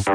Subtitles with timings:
[0.00, 0.06] Hei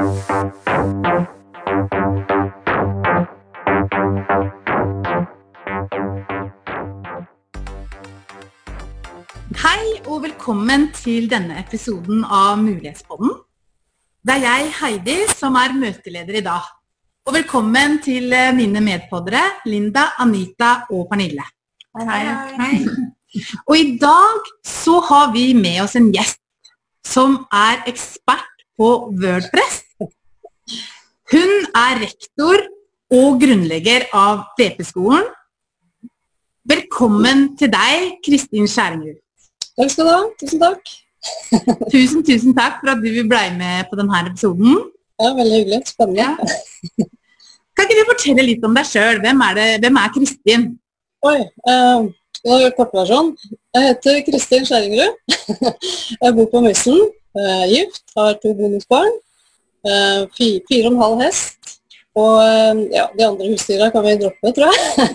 [10.10, 13.30] og velkommen til denne episoden av Mulighetspodden.
[14.26, 16.66] Det er jeg, Heidi, som er møteleder i dag.
[17.30, 21.46] Og velkommen til eh, mine medpoddere Linda, Anita og Pernille.
[22.02, 22.26] Hei,
[22.58, 22.82] hei.
[23.68, 26.42] Og i dag så har vi med oss en gjest
[27.06, 28.88] som er ekspert på
[29.22, 29.84] Wordpress.
[31.32, 32.66] Hun er rektor
[33.16, 35.26] og grunnlegger av VP-skolen.
[36.66, 39.20] Velkommen til deg, Kristin Skjæringrud.
[39.76, 40.22] Takk skal du ha.
[40.42, 40.94] Tusen takk.
[41.94, 44.80] Tusen, tusen takk for at du ble med på denne episoden.
[45.22, 45.82] Ja, Veldig hyggelig.
[45.94, 47.08] Spennende.
[47.76, 49.20] Kan ikke du fortelle litt om deg sjøl?
[49.24, 49.44] Hvem,
[49.84, 50.66] hvem er Kristin?
[51.26, 51.38] Oi.
[51.68, 53.36] Uh, det var kortversjon.
[53.76, 55.14] Jeg heter Kristin Skjæringrud.
[56.24, 57.00] jeg bor på Mysen.
[57.36, 59.16] Er gift, har to bonusbarn.
[59.86, 61.76] Uh, fi, fire og en halv hest.
[62.16, 65.08] Og eh, ja, de andre husdyra kan vi droppe, tror jeg.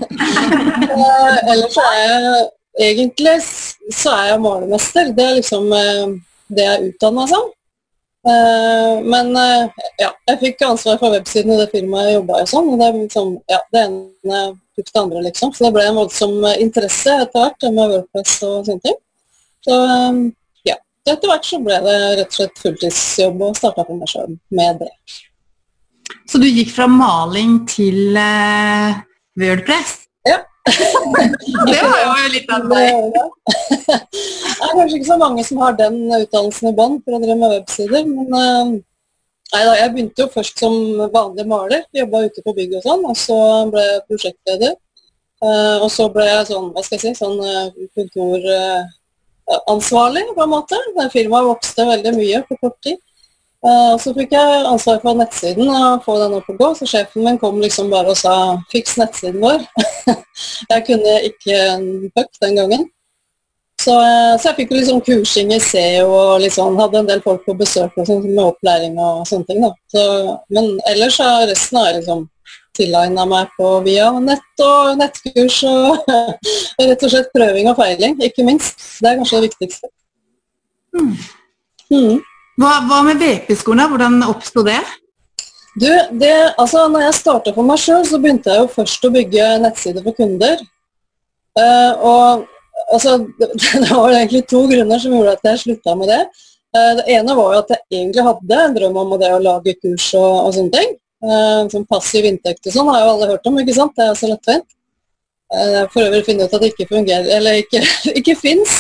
[0.92, 2.42] uh, ellers så er jeg
[2.80, 3.36] egentlig
[3.94, 5.14] så er jeg malermester.
[5.16, 6.12] Det er liksom eh,
[6.52, 7.48] det jeg er utdanna som.
[8.30, 12.48] Eh, men eh, ja, jeg fikk ansvar for websiden i det firmaet jeg jobba i.
[12.50, 14.42] Sånn, og det, liksom, ja, det ene
[14.76, 15.54] tok det andre, liksom.
[15.54, 19.00] Så det ble en voldsom eh, interesse etter hvert med Wordpress og sånne ting.
[19.66, 20.20] Så eh,
[21.00, 24.34] så etter hvert så ble det rett og slett fulltidsjobb og starta for meg sjøl
[24.56, 24.90] med det.
[26.28, 29.00] Så du gikk fra maling til uh,
[29.40, 29.96] Wordpress?
[30.28, 30.42] Ja.
[30.68, 33.16] det var jo litt av deg.
[33.16, 37.38] Det er kanskje ikke så mange som har den utdannelsen i bånn for å drive
[37.40, 38.76] med websider, men uh,
[39.54, 40.76] nei da, jeg begynte jo først som
[41.14, 43.40] vanlig maler, jobba ute på bygget og sånn, og så
[43.72, 44.78] ble jeg prosjektleder.
[45.40, 48.82] Uh, og så ble jeg sånn, hva skal jeg si, sånn eh,
[49.50, 50.76] kontoransvarlig på en måte.
[51.12, 52.98] Firmaet vokste veldig mye på kort tid.
[53.60, 57.24] Eh, så fikk jeg ansvar for nettsiden og få den opp og gå, så sjefen
[57.24, 59.66] min kom liksom bare og sa 'fiks nettsiden vår'.
[60.70, 62.10] jeg kunne ikke en
[62.41, 62.88] den gangen.
[63.80, 67.20] Så, eh, så jeg fikk jo liksom kursing i SEO og sånn, hadde en del
[67.20, 69.64] folk på besøk sånn, med opplæring og sånne ting.
[69.92, 70.02] Så,
[70.48, 72.28] men ellers har resten har jeg liksom
[72.76, 76.10] tilegna meg på via nett og nettkurs og
[76.88, 78.79] rett og slett prøving og feiling, ikke minst.
[79.00, 79.91] Det er kanskje det viktigste.
[80.97, 81.12] Mm.
[81.91, 82.16] Mm.
[82.61, 83.87] Hva, hva med VP-skoene?
[83.91, 84.81] Hvordan oppsto det?
[85.81, 85.88] Du,
[86.19, 89.50] det, altså når jeg starta for meg sjøl, så begynte jeg jo først å bygge
[89.65, 90.62] nettsider for kunder.
[91.59, 92.47] Uh, og
[92.93, 96.22] altså, det, det var egentlig to grunner som gjorde at jeg slutta med det.
[96.77, 99.75] Eh, det ene var jo at jeg egentlig hadde en drøm om det å lage
[99.81, 100.93] kurs og, og sånne ting.
[101.21, 103.97] Eh, som passiv inntekt og sånn har jo alle hørt om, ikke sant?
[103.99, 104.69] Det er så lettvint.
[105.50, 107.83] Eh, for øvrig finne ut at det ikke fungerer, eller ikke,
[108.21, 108.75] ikke fins.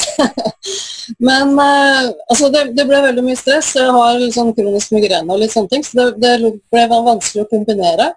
[1.28, 3.72] Men eh, altså det, det ble veldig mye stress.
[3.74, 7.50] Jeg har sånn kronisk migrene og litt sånne ting, så det, det ble vanskelig å
[7.50, 8.12] kombinere.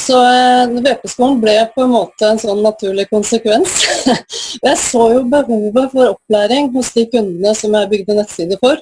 [0.00, 3.76] Så eh, VP-skolen ble på en måte en sånn naturlig konsekvens.
[4.64, 8.80] jeg så jo behovet for opplæring hos de kundene som jeg bygde nettsider for.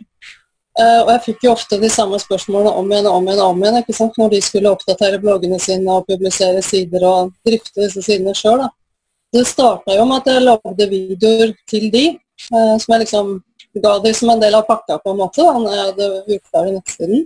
[0.74, 3.76] Og jeg fikk jo ofte de samme spørsmålene om igjen og om igjen, om igjen
[3.78, 4.16] ikke sant?
[4.18, 8.64] når de skulle oppdatere bloggene sine og publisere sider og drifte disse sidene sjøl.
[9.34, 13.32] Det starta jo med at jeg lagde videoer til de, eh, som jeg liksom
[13.82, 16.52] ga de som en del av pakka på en måte, da når jeg hadde gjort
[16.54, 17.24] ferdig nettsiden.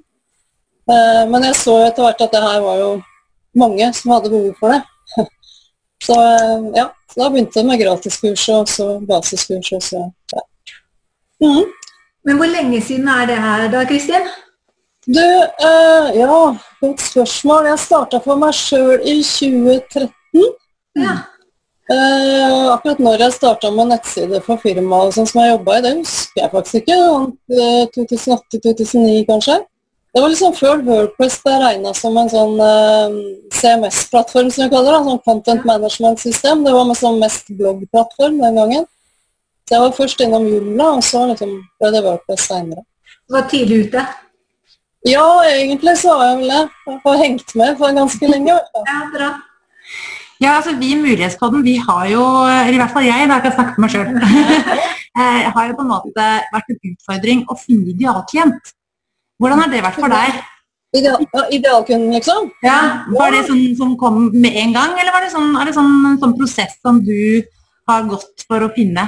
[0.88, 2.92] Eh, men jeg så etter hvert at det her var jo
[3.60, 4.80] mange som hadde behov for det.
[6.08, 10.42] Så eh, ja, så da begynte jeg med gratiskurs og så basiskurs og så ja.
[11.42, 11.64] Mm.
[12.28, 14.28] Men hvor lenge siden er det her da, Kristin?
[15.08, 15.24] Du,
[15.66, 16.38] eh, ja,
[16.84, 17.66] godt spørsmål.
[17.72, 20.46] Jeg starta for meg sjøl i 2013.
[21.02, 21.16] Ja.
[21.88, 25.92] Eh, akkurat når jeg starta med nettside for firmaet sånn som jeg jobba i, det
[25.96, 26.98] husker jeg faktisk ikke.
[27.56, 29.56] Eh, 2008-2009 kanskje.
[30.12, 33.16] Det var liksom før Wordpress ble regna som en sånn eh,
[33.56, 35.00] CMS-plattform, som vi kaller det.
[35.08, 36.68] Sånn Content Management-system.
[36.68, 38.86] Det var med sånn mest bloggplattform den gangen.
[39.64, 42.84] Så jeg var først innom Joomla, og så liksom ble det Wordpress seinere.
[43.28, 44.04] Du var tidlig ute.
[45.08, 46.62] Ja, egentlig så har jeg vel det.
[46.88, 48.60] Jeg har hengt med for ganske lenge.
[48.76, 49.36] Ja, bra.
[50.38, 53.50] Ja, altså Vi i Mulighetspodden vi har jo, eller i hvert fall jeg, da kan
[53.50, 54.10] jeg snakke for meg sjøl,
[55.56, 58.70] har jo på en måte vært en utfordring å finne idealklient.
[59.42, 60.38] Hvordan har det vært for deg?
[60.96, 62.48] Ideal, idealkunden, liksom?
[62.64, 65.74] Ja, Var det sånn som kom med en gang, eller var det sånn, er det
[65.76, 67.42] sånn, en sånn prosess som du
[67.90, 69.04] har gått for å finne?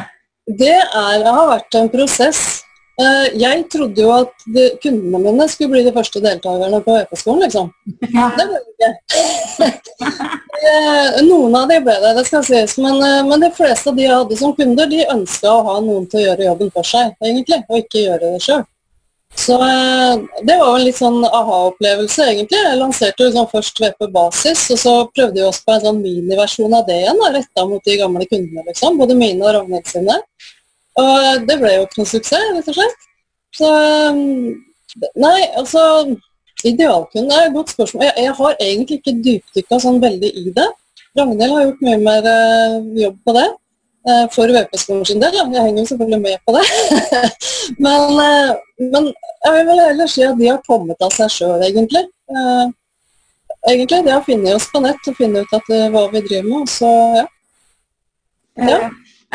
[0.50, 2.59] Det er, har vært en prosess.
[3.00, 7.44] Eh, Jeg trodde jo at de, kundene mine skulle bli de første deltakerne på VP-skolen,
[7.46, 7.70] liksom.
[8.12, 8.26] Ja.
[8.36, 8.90] Det ble de ikke.
[10.60, 12.76] Eh, Noen av de ble det, det skal sies.
[12.82, 15.78] Men, eh, men de fleste av de jeg hadde som kunder, de ønska å ha
[15.84, 17.62] noen til å gjøre jobben for seg, egentlig.
[17.70, 18.66] Og ikke gjøre det sjøl.
[19.40, 19.56] Så
[20.42, 22.58] det var en litt sånn aha-opplevelse, egentlig.
[22.66, 26.00] Jeg lanserte jo sånn først VP Basis, og så prøvde vi oss på en sånn
[26.02, 28.98] miniversjon av det igjen, retta mot de gamle kundene, liksom.
[28.98, 30.18] Både mine og Ragnhild sine.
[30.98, 33.06] Og det ble jo ikke noe suksess, rett og slett.
[33.56, 34.20] Så eh,
[35.20, 35.82] Nei, altså
[36.66, 38.04] Idealkunde er et godt spørsmål.
[38.08, 40.66] Jeg, jeg har egentlig ikke dypdykka sånn veldig i det.
[41.18, 43.46] Ragnhild har gjort mye mer uh, jobb på det.
[44.08, 45.38] uh, for VP-skolen sin del.
[45.38, 46.64] Jeg henger jo selvfølgelig med på det.
[47.86, 48.52] men, uh,
[48.92, 49.08] men,
[49.46, 52.04] jeg vil heller si at de har kommet av seg sjøl, egentlig.
[53.68, 56.68] Egentlig, De har funnet oss på nett og funnet ut at, hva vi driver med.
[56.68, 57.26] Så ja.
[58.68, 58.78] ja.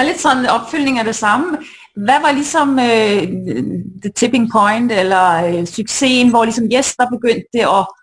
[0.03, 1.61] Litt sånn oppfølging av det samme.
[1.95, 7.93] Hva var liksom the tipping point, eller uh, suksessen hvor liksom gjester begynte og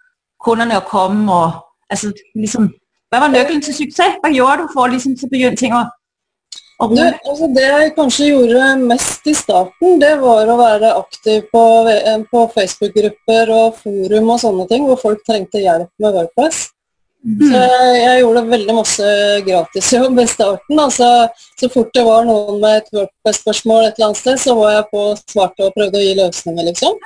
[0.43, 1.27] kundene å komme?
[1.29, 2.71] og altså, liksom,
[3.12, 4.17] Hva var nøkkelen til suksess?
[4.23, 5.85] Hva gjorde du for liksom, å begynne ting å
[6.83, 11.62] du, altså det jeg kanskje gjorde mest i starten, det var å være aktiv på,
[12.33, 16.72] på Facebook-grupper og forum og sånne ting, hvor folk trengte hjelp med Wordpress.
[17.23, 17.43] Mm.
[17.47, 19.11] Så jeg, jeg, gjorde veldig masse
[19.47, 20.81] gratisjobb i starten.
[20.83, 21.11] Altså,
[21.61, 24.89] så fort det var noen med et Wordpress-spørsmål et eller annet sted, så var jeg
[24.91, 26.99] på svarte og prøvde å gi løsninger, liksom.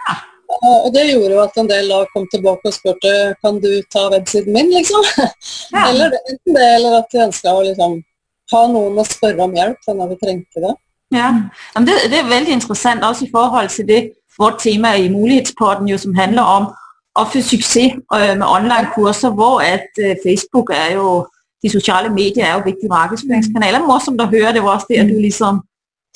[0.56, 4.06] Og det gjorde jo at en del da kom tilbake og spurte kan du ta
[4.14, 5.04] websiden min, liksom.
[5.74, 5.84] Ja.
[5.90, 8.00] eller enten det, eller at de ønska å liksom
[8.52, 10.74] ha noen å spørre om hjelp når vi trengte det.
[11.14, 11.28] Ja,
[11.76, 14.00] det, det, er veldig interessant også i forhold til det
[14.38, 16.66] vårt tema i Mulighetspodden jo, som handler om
[17.16, 21.08] å få suksess øh, med online-kurser, hvor at øh, Facebook er jo
[21.62, 23.86] de sosiale medier er jo viktige markedsføringskanaler.
[23.88, 25.62] Morsomt å høre det var også det du liksom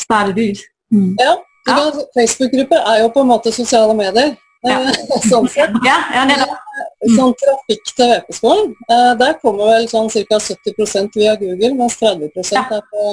[0.00, 0.60] startet ut.
[0.94, 1.16] Mm.
[1.20, 1.34] Ja,
[1.68, 1.76] ja.
[2.16, 4.36] Facebook-grupper er jo på en måte sosiale medier.
[4.68, 4.76] Ja.
[5.30, 5.76] sånn sett.
[5.88, 7.14] Ja, ja, mm.
[7.16, 10.36] Sånn trafikk til VP-skolen, eh, der kommer vel sånn ca.
[10.36, 12.66] 70% via Google, mens 30 ja.
[12.76, 13.04] er på,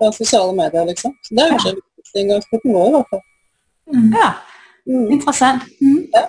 [0.00, 1.14] på, sosiale medier, liksom.
[1.22, 3.22] Så det er kanskje det viktigste inngangsporten vår, i hvert fall.
[3.92, 4.08] Mm.
[4.18, 4.30] Ja,
[4.90, 5.06] mm.
[5.18, 5.70] interessant.
[5.78, 6.00] Mm.
[6.16, 6.24] Ja.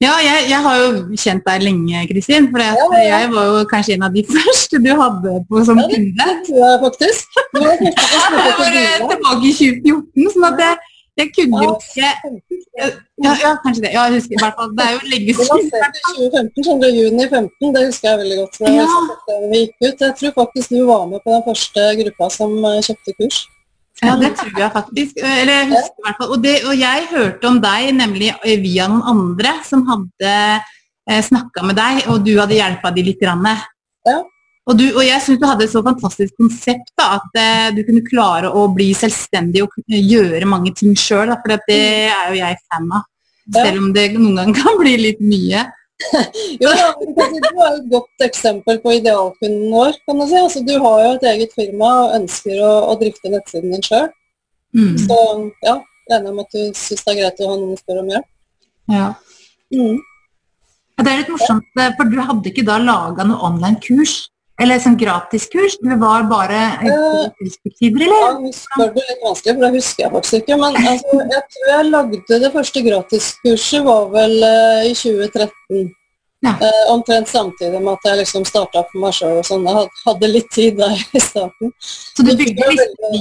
[0.00, 2.46] Ja, jeg, jeg, har jo kjent deg lenge, Kristin.
[2.52, 3.08] For ja, ja, ja.
[3.18, 6.28] jeg var jo kanskje en av de første du hadde på som kunde.
[6.28, 7.36] Ja, jeg faktisk.
[7.52, 7.76] Det var,
[9.10, 10.32] tilbake i 2014.
[10.32, 12.08] sånn at jeg, jeg kunne jo ikke
[12.80, 13.92] ja, ja, kanskje det.
[13.92, 14.72] Ja, jeg husker i hvert fall.
[14.78, 15.68] Det er jo lenge siden.
[15.68, 18.60] Det var 2015, sånn juni 15, det husker jeg veldig godt.
[18.64, 19.38] Jeg, ja.
[19.52, 20.04] vi gikk ut.
[20.06, 23.42] Jeg tror faktisk du var med på den første gruppa som eh, kjøpte kurs.
[24.00, 25.20] Ja, det tror jeg faktisk.
[25.20, 26.32] Eller jeg husker i hvert fall.
[26.32, 28.32] Og, det, og jeg hørte om deg nemlig
[28.64, 33.24] via noen andre som hadde eh, snakka med deg, og du hadde hjelpa de litt.
[33.24, 34.16] Ja.
[34.70, 37.82] Og, du, og jeg syns du hadde et så fantastisk konsept da, at eh, du
[37.88, 41.34] kunne klare å bli selvstendig og gjøre mange ting sjøl.
[41.42, 43.06] For det er jo jeg fan av.
[43.50, 45.66] Selv om det noen ganger kan bli litt mye.
[46.62, 49.98] jo, ja, Du er et godt eksempel på idealkunden vår.
[50.06, 50.38] kan Du si.
[50.40, 54.08] Altså, du har jo et eget firma og ønsker å, å drifte nettsiden din sjøl.
[54.76, 54.96] Mm.
[55.02, 55.18] Så
[55.66, 55.76] ja,
[56.10, 58.28] regner med at du syns det er greit å ha noen spørre om hjelp.
[58.90, 59.08] Ja.
[59.74, 59.98] Mm.
[61.00, 64.26] Det er litt morsomt, for du hadde ikke da laga noe online kurs
[64.60, 65.78] eller sånn gratiskurs?
[65.80, 68.24] Det var bare Facebook-tider, eller?
[68.26, 70.58] Ja, nå spør du litt vanskelig, for det husker jeg faktisk ikke.
[70.60, 75.88] Men altså, jeg tror jeg lagde det første gratiskurset var vel uh, i 2013.
[76.40, 76.54] Ja.
[76.56, 79.68] Uh, omtrent samtidig med at jeg liksom starta for meg sjøl og sånn.
[79.68, 81.72] Jeg hadde litt tid der i starten.
[81.80, 83.12] Så du bygde, liste,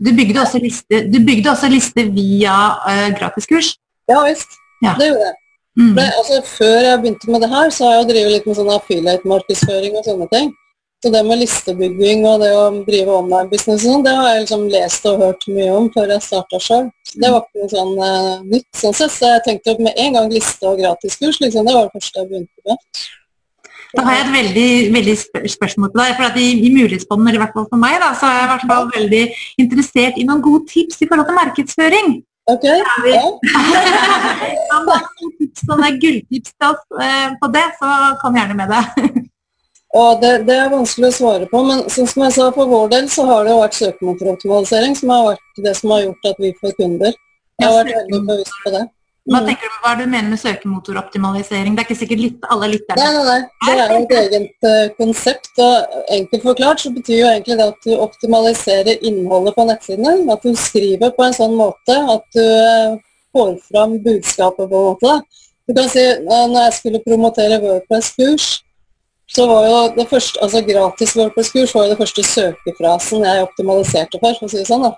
[0.00, 2.56] du bygde, også, liste, du bygde også liste via
[2.86, 3.76] uh, gratiskurs?
[4.10, 4.58] Ja visst.
[4.82, 4.96] Ja.
[4.98, 5.36] Det gjorde jeg.
[5.78, 5.92] Mm.
[5.94, 8.72] Det, altså, før jeg begynte med det her, så har jeg drevet litt med sånn
[8.74, 10.50] affiliate-markedsføring og sånne ting.
[11.00, 15.06] Så det med listebygging og det å drive online-business sånn, det har jeg liksom lest
[15.08, 16.90] og hørt mye om før jeg starta sjøl.
[17.14, 20.28] Det var ikke noe sånn uh, nytt sånn sett, så jeg tenkte med en gang
[20.34, 23.08] liste og gratiskurs, liksom, det var det første jeg begynte med.
[23.96, 25.14] Da har jeg et veldig, veldig
[25.50, 26.12] spørsmål til deg.
[26.18, 28.44] for at I, i mulighetsbånden, eller i hvert fall for meg, da, så er jeg
[28.44, 29.22] i hvert fall veldig
[29.64, 32.12] interessert i noen gode tips i forhold til markedsføring.
[32.50, 33.24] Ok, ja.
[34.76, 37.90] Om det er noen tips, sånne gulltips til oss eh, på det, så
[38.22, 38.84] kom gjerne med det.
[39.98, 42.92] Og det, det, er vanskelig å svare på, men sånn som jeg sa, for vår
[42.92, 46.40] del så har det jo vært søkemotoroptimalisering som har vært det som har gjort at
[46.44, 47.16] vi får kunder.
[47.58, 48.84] Jeg har vært veldig bevisst på det.
[49.28, 49.48] Hva mm.
[49.50, 51.74] tenker du, hva er det du mener med søkemotoroptimalisering?
[51.74, 53.66] Det er ikke sikkert litt, alle lytterne Nei, nei, nei.
[53.66, 55.50] Det er jo et eget uh, konsept.
[55.60, 60.16] og Enkelt forklart så betyr jo egentlig det at du optimaliserer innholdet på nettsidene.
[60.32, 62.96] At du skriver på en sånn måte at du uh,
[63.36, 65.44] får fram budskapet på en måte.
[65.68, 68.48] Du kan si, uh, når jeg skulle promotere Wordpress-kurs,
[69.30, 74.18] så var jo det første, altså Gratis WordPress-kurs var jo det første søkefrasen jeg optimaliserte
[74.18, 74.34] for.
[74.38, 74.92] for å si det sånn da.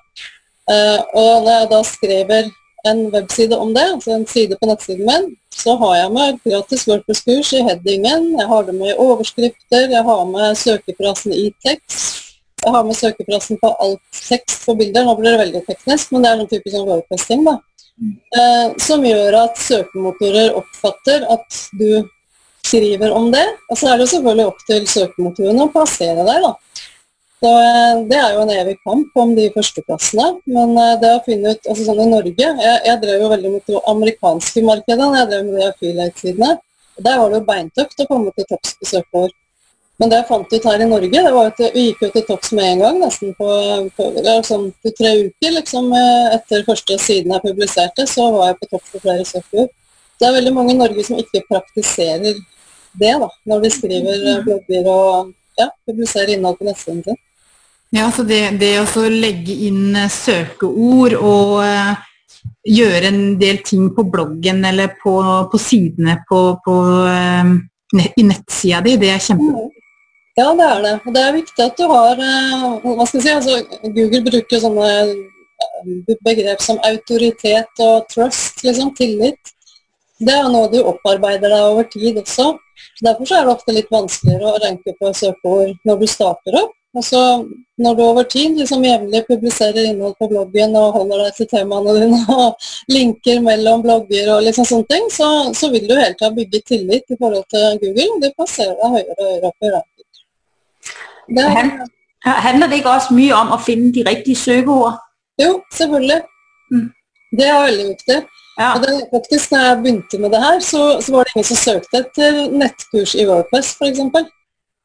[0.70, 2.50] Uh, og når jeg da skriver
[2.88, 6.86] en webside om det, altså en side på nettsiden min, så har jeg med gratis
[6.88, 12.30] WordPress-kurs i headingen, jeg har det med i overskrifter, jeg har med søkefrasen i tekst.
[12.62, 15.04] Jeg har med søkefrasen på alt tekst på bilder.
[15.06, 17.56] Nå blir det veldig teknisk, men det er noen typisk sånn wordpressing, da.
[18.38, 22.06] Eh, som gjør at søkemotorer oppfatter at du
[22.72, 23.44] skriver om det.
[23.68, 26.54] Og så er det selvfølgelig opp til søkemotorene å plassere deg, da.
[27.42, 30.28] Så eh, Det er jo en evig kamp om de førsteplassene.
[30.56, 33.54] Men eh, det å finne ut altså sånn i Norge Jeg, jeg drev jo veldig
[33.56, 36.56] mot det amerikanske markedet når jeg drev med de affiliate-sidene.
[37.02, 39.34] Der var det jo beintøft å komme til topps på søkeord.
[40.00, 42.24] Men det jeg fant ut her i Norge, det var at vi gikk jo til
[42.26, 43.48] topps med en gang, nesten på,
[43.96, 44.06] på
[44.48, 45.52] sånn, tre uker.
[45.58, 49.70] liksom eh, Etter første siden jeg publiserte, så var jeg på topp for flere søkeord.
[50.18, 52.38] Det er veldig mange i Norge som ikke praktiserer
[53.00, 57.18] det da, når de skriver blogger og ja, publiserer innhold på nettsiden sin.
[57.92, 61.92] Ja, så det, det å legge inn søkeord og uh,
[62.64, 65.16] gjøre en del ting på bloggen eller på,
[65.52, 66.76] på sidene på, på,
[68.16, 69.68] i nettsida di, det er kjempe...
[70.32, 70.92] Ja, det er det.
[71.04, 74.92] Og Det er viktig at du har hva skal jeg si, altså, Google bruker sånne
[76.24, 79.52] begrep som autoritet og trust, liksom, tillit.
[80.22, 82.52] Det er noe du opparbeider deg over tid også.
[83.02, 86.76] Derfor er det ofte litt vanskeligere å ranke på søkeord når du starter opp.
[86.92, 87.18] Altså,
[87.80, 91.94] når du over tid liksom jevnlig publiserer innhold på bloggen og holder deg til temaene
[91.96, 96.30] dine og linker mellom blogger og liksom sånne ting, så, så vil du hele tida
[96.36, 99.72] bygge tillit i forhold til Google, og det passerer deg høyere og høyere opp i
[99.72, 100.08] ranking.
[101.32, 101.48] Det,
[102.22, 105.00] Handler det ikke også mye om å finne de riktige søkeord?
[105.40, 106.20] Jo, selvfølgelig.
[106.70, 106.86] Mm.
[107.40, 108.18] Det er veldig viktig.
[108.58, 108.74] Ja.
[108.74, 111.60] Og det, faktisk, når jeg begynte med det her, så, så var det ingen som
[111.60, 114.02] søkte etter nettkurs i Wordpress, f.eks.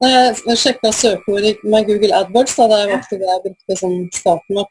[0.06, 4.62] Jeg sjekka søkeord med Google AdWords, da det var det jeg brukte som starten,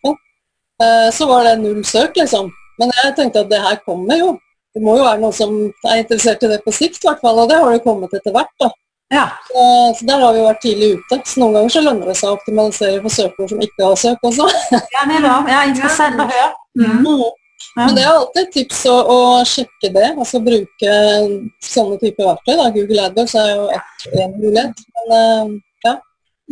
[0.83, 2.53] eh, så var det null søk, liksom.
[2.81, 4.35] Men jeg tenkte at det her kommer jo.
[4.77, 5.55] Det må jo være noen som
[5.89, 7.39] er interessert i det på sikt, i hvert fall.
[7.41, 8.53] Og det har det kommet etter hvert.
[8.61, 8.69] da.
[9.15, 9.25] Ja.
[9.49, 9.63] Så,
[9.99, 11.19] så, der har vi vært tidlig ute.
[11.25, 14.29] Så noen ganger så lønner det seg å optimalisere for søkeord som ikke har søk
[14.31, 14.49] også.
[14.77, 15.37] ja, det er bra.
[15.49, 16.51] Ja, interessant å høre.
[16.77, 17.01] Mm.
[17.77, 20.97] Men det er alltid et tips å, å, sjekke det, altså bruke
[21.65, 22.55] sånne typer verktøy.
[22.57, 22.69] Da.
[22.73, 23.67] Google AdWords er jo
[24.25, 24.85] en mulighet.
[24.97, 25.97] Men uh, ja,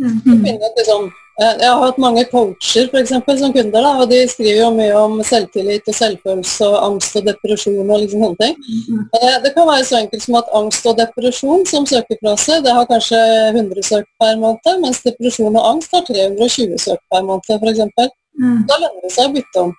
[0.01, 0.59] -hmm.
[0.77, 4.69] liksom, jeg har hatt mange coacher for eksempel, som kunder, da, og de skriver jo
[4.75, 8.55] mye om selvtillit og selvfølelse og angst og depresjon og liksom sånne ting.
[8.55, 9.41] Mm -hmm.
[9.43, 13.19] Det kan være så enkelt som at angst og depresjon som søkefrase, det har kanskje
[13.55, 18.11] 100 søk per måned, mens depresjon og angst har 320 søk per måned f.eks.
[18.35, 18.63] Mm.
[18.67, 19.75] Da lønner det seg å bytte om.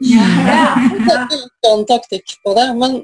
[0.00, 2.66] det er ikke sånn taktikk på det.
[2.80, 2.98] Men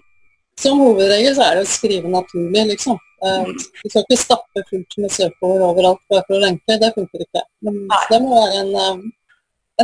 [0.61, 2.99] som hovedregel så er det å skrive naturlig, liksom.
[3.21, 6.79] Eh, du skal ikke stappe fullt med søkeord overalt bare for å renke.
[6.81, 7.45] Det funker ikke.
[7.67, 9.03] Men det må være en, eh,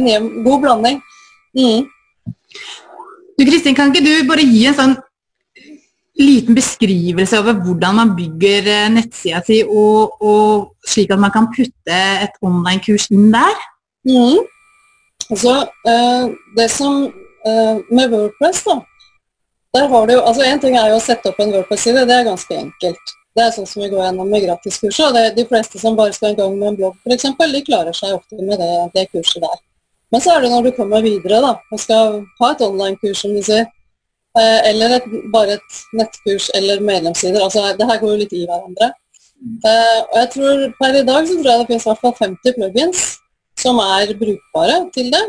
[0.01, 1.03] en hjem, god blanding.
[1.57, 1.87] Mm.
[3.37, 4.97] Du Kristin, kan ikke du bare gi en sånn
[6.17, 11.51] liten beskrivelse over hvordan man bygger eh, nettsida si, og, og, slik at man kan
[11.53, 13.65] putte et online-kurs inn der?
[14.09, 14.45] Mm.
[15.31, 15.55] Altså,
[15.91, 17.07] eh, det som
[17.47, 18.81] eh, Med Wordpress, da
[19.77, 22.07] der har du altså En ting er jo å sette opp en Wordpress-side.
[22.09, 23.15] Det er ganske enkelt.
[23.37, 25.17] Det er sånn som vi går gjennom med gratiskurset.
[25.37, 28.39] De fleste som bare skal i gang med en blogg, f.eks., de klarer seg ofte
[28.41, 29.59] med det, det, kurset der.
[30.15, 33.35] Men så er det når du kommer videre da, og skal ha et online-kurs, som
[33.37, 33.67] de sier,
[34.39, 37.43] eh, eller et, bare et nettkurs eller medlemssider.
[37.45, 38.93] altså Det her går jo litt i hverandre.
[40.09, 42.55] og jeg tror Per i dag så tror jeg det finnes i hvert fall 50
[42.57, 43.03] plugins
[43.59, 45.25] som er brukbare til det.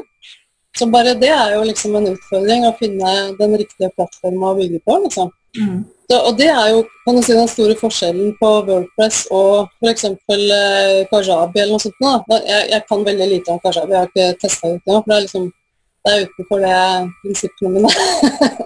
[0.78, 4.82] Så bare det er jo liksom en utfordring å finne den riktige plattformen å bygge
[4.86, 4.98] på.
[5.06, 5.32] liksom.
[5.58, 5.86] Mm.
[6.08, 10.06] Så, og det er jo kan du si, den store forskjellen på Wordpress og f.eks.
[10.06, 11.98] Eh, Kajabi eller noe sånt.
[12.04, 12.40] Da.
[12.46, 15.02] Jeg, jeg, kan veldig lite om Kajabi, jeg har ikke testa det ennå.
[15.02, 15.50] For det er liksom
[16.12, 16.78] er utenfor det
[17.24, 17.92] prinsippene mine.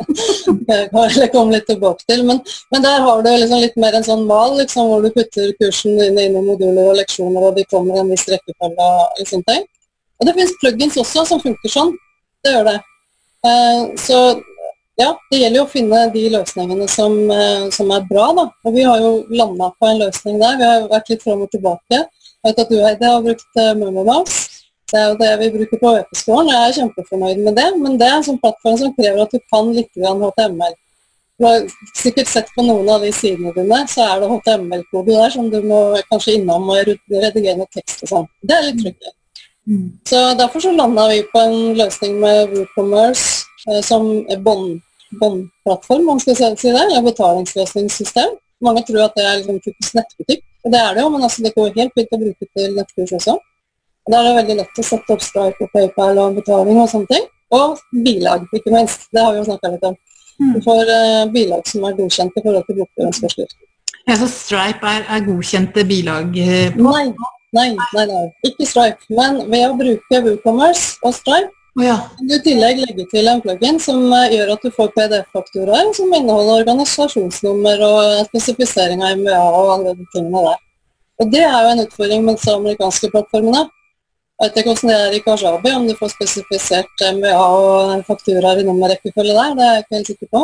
[0.76, 2.24] eller kom litt tilbake til.
[2.28, 2.42] Men,
[2.74, 5.98] men, der har du liksom litt mer en sånn mal liksom, hvor du putter kursen
[6.00, 8.88] dine inn i moduler og leksjoner, og de kommer en viss rekkefølge.
[8.94, 9.68] og sånne ting.
[10.22, 11.96] Og det finnes plugins også som funker sånn.
[12.46, 12.80] Det gjør det.
[13.42, 14.20] Uh, så
[15.00, 18.28] ja, det gjelder jo å finne de løsningene som, uh, som er bra.
[18.38, 18.48] da.
[18.68, 20.60] Og vi har jo landa på en løsning der.
[20.60, 22.04] Vi har vært litt fram og tilbake.
[22.42, 24.51] Jeg vet at du Heidi, har brukt uh, Murmurmouse.
[24.92, 26.50] Det er jo det vi bruker på VP-skolen.
[26.50, 29.32] og Jeg er kjempefornøyd med det, men det er en sånn plattform som krever at
[29.32, 30.76] du kan litt HTML.
[31.40, 31.64] Du har
[31.98, 35.58] sikkert sett på noen av de sidene dine, så er det HTML-kode der som du
[35.66, 35.80] må
[36.12, 38.28] kanskje innom og redigere noe tekst og sånn.
[38.46, 39.14] Det er litt tricky.
[39.70, 39.88] Mm.
[40.10, 44.12] Så Derfor så landa vi på en løsning med WooCommerce eh, som
[44.46, 48.36] båndplattform, om skal si det, eller betalingsløsningssystem.
[48.62, 51.46] Mange tror at det er liksom typisk nettbutikk, og det er det jo, men altså
[51.46, 53.38] det går helt fint å bruke til nettkurs også.
[54.10, 57.12] Da er det veldig lett å sette opp Stripe og PayPal og betaling og sånne
[57.12, 57.28] ting.
[57.54, 59.10] Og bilag, ikke minst.
[59.12, 59.98] Det har vi jo snakka litt om.
[60.42, 60.54] Mm.
[60.56, 63.68] Du får uh, bilag som er godkjente i forhold til bokføringsforskriften.
[64.08, 66.34] Ja, Så Stripe er, er godkjente bilag?
[66.42, 66.88] Eh, på?
[66.88, 67.12] Nei,
[67.52, 68.28] Nei, nei, nei.
[68.48, 69.04] Ikke Stripe.
[69.12, 71.98] Men ved å bruke WooCommerce og Stripe oh, ja.
[72.16, 75.92] kan du i tillegg legge til en plugin som eh, gjør at du får PDF-faktorer
[75.98, 80.64] som inneholder organisasjonsnummer og spesifisering av MVA og alle de tingene der.
[81.22, 83.66] Og det er jo en utfordring med disse amerikanske plattformene.
[84.42, 88.64] Jeg vet ikke hvordan det er i Kajabi, om du får spesifisert MVA og fakturaer
[88.64, 89.52] i nummerrekkefølge der.
[89.60, 90.42] Det er jeg ikke helt sikker på.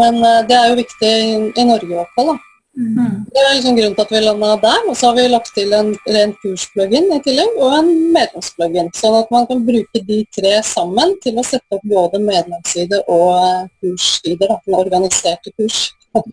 [0.00, 1.10] Men eh, det er jo viktig
[1.60, 2.32] i, Norge i hvert fall.
[2.32, 2.38] da.
[2.72, 3.28] Mm.
[3.28, 4.88] Det er liksom grunnen til at vi landa der.
[4.88, 8.88] Og så har vi lagt til en ren kursplugin i tillegg, og en medlemsplugin.
[8.96, 13.68] Sånn at man kan bruke de tre sammen til å sette opp både medlemsside og
[13.76, 14.56] kursside, kurssider.
[14.56, 15.90] da, Organiserte kurs.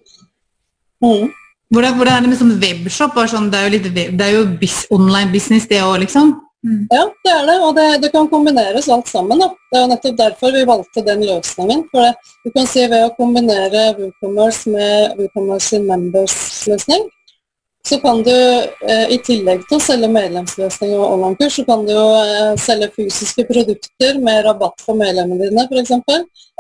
[1.04, 1.28] mm.
[1.70, 3.20] Hvordan, hvordan er det med sånn webshop?
[3.30, 6.40] Sånn, det er jo, litt det er jo bis, online business det òg, liksom.
[6.92, 9.40] Ja, det er det, og det, det kan kombineres alt sammen.
[9.40, 9.48] Da.
[9.72, 11.86] Det er jo nettopp derfor vi valgte den løsningen.
[11.92, 17.06] For det, du kan si Ved å kombinere WooCommerce med WooCommerce sin Members-løsning,
[17.88, 21.94] så kan du eh, i tillegg til å selge medlemsløsning og online-kurs, så kan du
[21.94, 25.96] jo eh, selge fysiske produkter med rabatt for medlemmene dine, f.eks.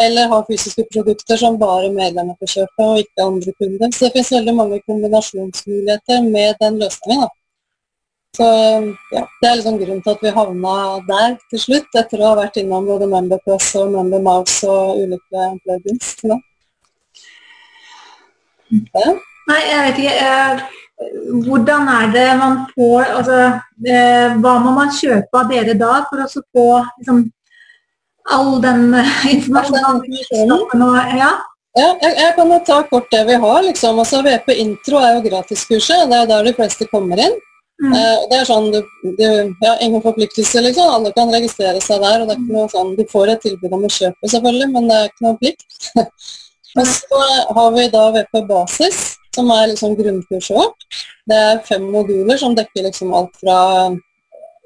[0.06, 3.91] Eller ha fysiske produkter som bare medlemmer får kjøpe, og ikke andre kunder.
[3.91, 7.27] Så det finnes veldig mange kombinasjonsmuligheter med den løsningen.
[7.27, 7.38] da.
[8.39, 8.46] Så
[9.12, 10.75] ja, Det er liksom grunnen til at vi havna
[11.10, 16.13] der til slutt, etter å ha vært innom både MemberPress og MemberMouse og ulike plugins.
[16.24, 16.38] Ja.
[19.50, 20.15] Nei, jeg vet ikke.
[20.29, 20.53] Eh,
[21.48, 23.39] hvordan er det man får altså,
[23.88, 27.22] eh, Hva må man kjøpe av dere da for å få liksom,
[28.38, 30.03] all den eh, informasjonen?
[31.19, 31.34] ja.
[31.77, 33.60] Ja, jeg, jeg kan jo ta kort det vi har.
[33.67, 34.00] liksom.
[34.01, 36.08] Altså, VP Intro er jo gratiskurset.
[36.10, 37.36] Det er der de fleste kommer inn.
[37.79, 37.93] Mm.
[37.95, 39.27] Eh, det er sånn, du,
[39.63, 40.89] ja, Ingen forpliktelse, liksom.
[40.98, 42.21] Alle kan registrere seg der.
[42.21, 44.89] og det er ikke noe sånn, De får et tilbud om å kjøpe, selvfølgelig, men
[44.89, 45.79] det er ikke noe plikt.
[46.79, 47.24] og så
[47.55, 49.00] har vi da VP Basis,
[49.36, 50.86] som er liksom grunnkurset vårt.
[51.29, 53.57] Det er fem moduler som dekker liksom alt fra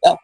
[0.04, 0.16] ja,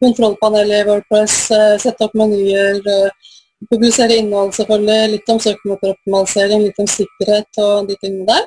[0.00, 3.34] kontrollpanel i Wordpress, eh, sette opp menyer, eh,
[3.72, 8.46] publisere innhold selvfølgelig, litt om søkemotoroptimalisering, litt om sikkerhet og de tingene der.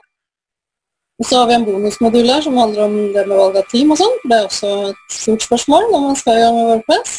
[1.22, 4.00] Så har vi en bonusmodul her som handler om det med valg av team og
[4.00, 4.16] sånn.
[4.26, 7.14] Det er også et stort spørsmål når man skal gjøre med Wordpress.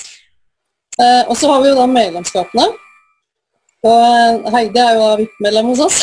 [0.98, 2.66] Eh, og så har vi jo da medlemskapene.
[3.84, 6.02] Og eh, Heidi er jo da VIP-medlem hos oss.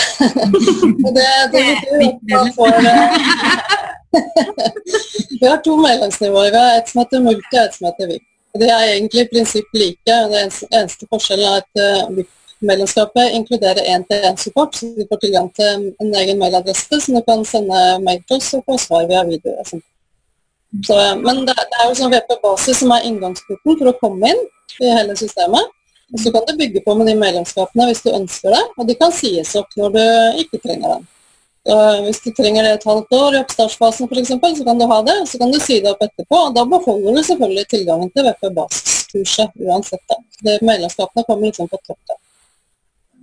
[1.06, 3.70] og det, det betyr at man får eh,
[5.42, 6.52] Vi har to medlemsnivåer.
[6.52, 8.28] Vi har et som heter multi og et som heter VIP.
[8.60, 10.16] De er egentlig i prinsipp like.
[10.32, 12.24] Det eneste, eneste forskjellen er at uh,
[12.62, 18.00] VIP-medlemskapet inkluderer én-til-én-support, så du får tilgang til en egen mailadresse som du kan sende
[18.06, 19.64] mail til oss og få svar via video.
[20.86, 20.96] Så,
[21.26, 24.44] men det, det er jo sånn VP-basis som er inngangsporten for å komme inn
[24.80, 25.74] i hele systemet.
[26.12, 28.96] Og så kan du bygge på med de medlemskapene hvis du ønsker det, og de
[29.00, 30.06] kan sies opp når du
[30.44, 31.10] ikke trenger dem.
[32.06, 35.18] Hvis du trenger det et halvt år i oppstartsfasen eksempel, så kan du ha det,
[35.30, 36.40] så kan du si det opp etterpå.
[36.48, 40.04] og Da beholder du selvfølgelig tilgangen til VP-basiskurset uansett.
[40.10, 40.20] det.
[40.42, 42.21] Det Medlemskapene kommer liksom på topp.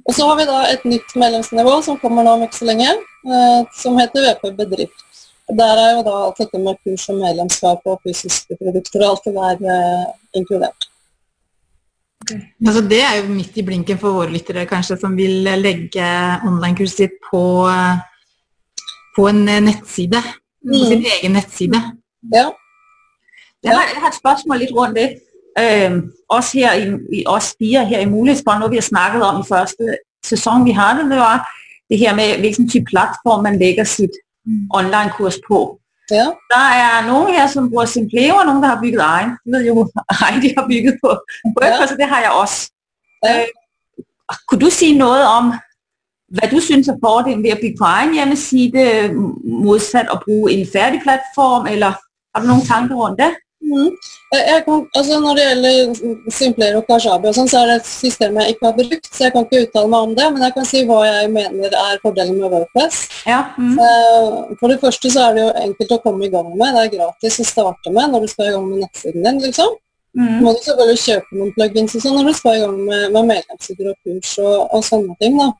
[0.09, 2.89] Og Så har vi da et nytt medlemsnivå som kommer nå om ikke så lenge,
[3.29, 5.05] uh, som heter VP Bedrift.
[5.49, 9.25] Der er jo da alt dette med kurs og medlemskap og fysiske produkter og alt
[9.25, 9.61] det der
[10.37, 10.37] inkludert.
[10.37, 10.89] inkludert.
[12.67, 16.09] Altså, det er jo midt i blinken for våre lyttere kanskje, som vil legge
[16.45, 17.43] online-kurset sitt på,
[19.17, 20.21] på en nettside.
[20.21, 20.89] På Mm.
[20.89, 21.81] sin egen nettside.
[22.35, 22.51] Ja.
[23.63, 25.09] Jeg har, jeg har et spørsmål litt rundt det.
[25.59, 26.85] Øh, også her i,
[27.19, 27.25] i
[27.59, 31.11] fire her i Mulighedsbånd, noget vi har snakket om i første sæson, vi har det,
[31.11, 31.49] det var
[31.91, 34.11] det her med, hvilken type platform man lægger sit
[34.75, 35.81] online-kurs på.
[36.11, 36.27] ja.
[36.55, 39.31] Der er nogen her, som bruger Simpleo, og nogen, der har bygget egen.
[39.47, 41.11] Jeg ved jo, Heidi har bygget på
[41.57, 42.71] WordPress, og det har jeg også.
[43.25, 43.41] Ja.
[43.41, 43.47] Øh,
[44.49, 45.45] kunne du sige noget om,
[46.29, 49.13] hvad du synes er fordelen ved at bygge på egen hjemmeside,
[49.45, 51.91] modsat at bruge en færdig platform, eller
[52.35, 53.33] har du nogle tanker rundt det?
[53.69, 53.89] Mm.
[54.65, 58.39] Kan, altså når det gjelder Simpler og Kajabi, og sånn, så er det et system
[58.41, 60.29] jeg ikke har brukt, så jeg kan ikke uttale meg om det.
[60.35, 63.03] Men jeg kan si hva jeg mener er fordelen med WordPress.
[63.29, 63.43] Ja.
[63.57, 63.77] Mm.
[63.89, 66.73] Eh, For det første så er det jo enkelt å komme i gang med.
[66.77, 69.45] Det er gratis å starte med når du skal i gang med nettsiden din.
[69.49, 69.77] liksom.
[70.19, 70.39] Mm.
[70.43, 73.27] må du selvfølgelig kjøpe noen plugins og sånn når du skal i gang med, med
[73.29, 75.37] medlemssider og kurs og, og sånne ting.
[75.39, 75.51] da.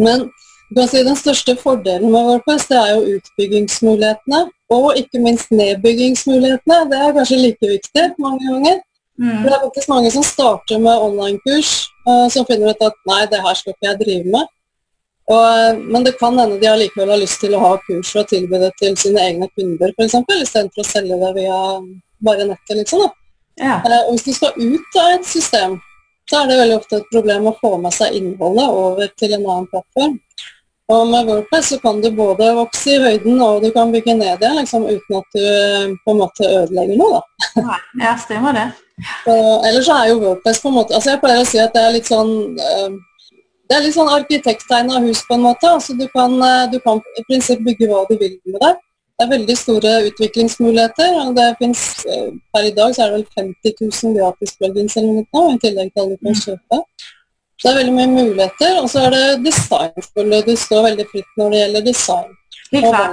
[0.00, 0.28] Men
[0.70, 4.40] du kan si den største fordelen med WordPress det er jo utbyggingsmulighetene.
[4.72, 6.78] Og ikke minst nedbyggingsmulighetene.
[6.90, 8.80] Det er kanskje like viktig mange ganger.
[9.16, 9.38] Mm.
[9.40, 11.70] For det er faktisk mange som starter med online-kurs,
[12.08, 14.50] eh, som finner ut at nei, det her skal ikke jeg drive med.
[15.30, 18.28] Og, eh, men det kan hende de allikevel har lyst til å ha kurs og
[18.28, 21.60] tilby det til sine egne kunder, f.eks., istedenfor å selge det via
[22.26, 22.76] bare nettet.
[22.82, 23.06] liksom.
[23.56, 23.80] Ja.
[23.80, 25.80] Eh, Og hvis du skal ut av et system,
[26.28, 29.46] så er det veldig ofte et problem å få med seg innholdet over til en
[29.46, 30.18] annen plattform.
[30.94, 34.38] Og med Wordpress så kan du både vokse i høyden og du kan bygge ned
[34.38, 37.18] igjen liksom, uten at du eh, på en måte ødelegger noe.
[37.18, 37.78] da.
[38.04, 38.68] Ja, stemmer det.
[39.24, 39.34] Så,
[39.66, 41.82] ellers så er jo Wordpress på en måte altså Jeg pleier å si at det
[41.82, 42.94] er litt sånn eh,
[43.66, 45.66] det er litt sånn arkitekttegna hus på en måte.
[45.66, 48.72] altså Du kan, eh, du kan i prinsipp bygge hva du vil med det.
[49.16, 51.18] Det er veldig store utviklingsmuligheter.
[51.24, 51.82] og det finnes,
[52.54, 53.74] Per i dag så er det vel 50
[54.06, 56.82] 000 gratis plugins eller noe, i tillegg til alle du kan kjøpe.
[57.56, 58.80] Så det er veldig mye muligheter.
[58.82, 59.92] Og så er det design
[60.46, 62.30] Du står veldig fritt når det gjelder design.
[62.72, 63.10] Helt klart.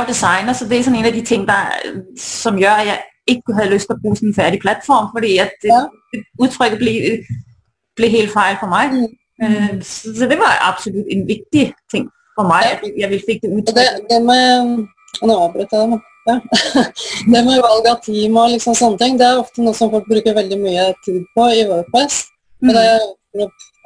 [0.00, 3.36] jo designer, så det er sånn en av de ting, der, som gjør at jeg
[3.36, 5.84] ikke hadde lyst til å bruke en ferdig plattform, fordi at det, Ja.
[6.42, 6.94] uttrykket ble,
[7.96, 8.92] blev helt feil for meg.
[8.92, 9.06] Mm.
[9.42, 12.62] Øh, så, så det var absolutt en viktig ting for meg.
[12.82, 13.06] Ja.
[13.06, 14.86] jeg fikk fik det Og det, det med
[15.22, 16.38] Nå avbrøt jeg det, men ja.
[17.32, 20.08] Det med valg av team og liksom sånne ting, det er ofte noe som folk
[20.10, 22.24] bruker veldig mye tid på i Wordpress.
[22.64, 23.06] Og det er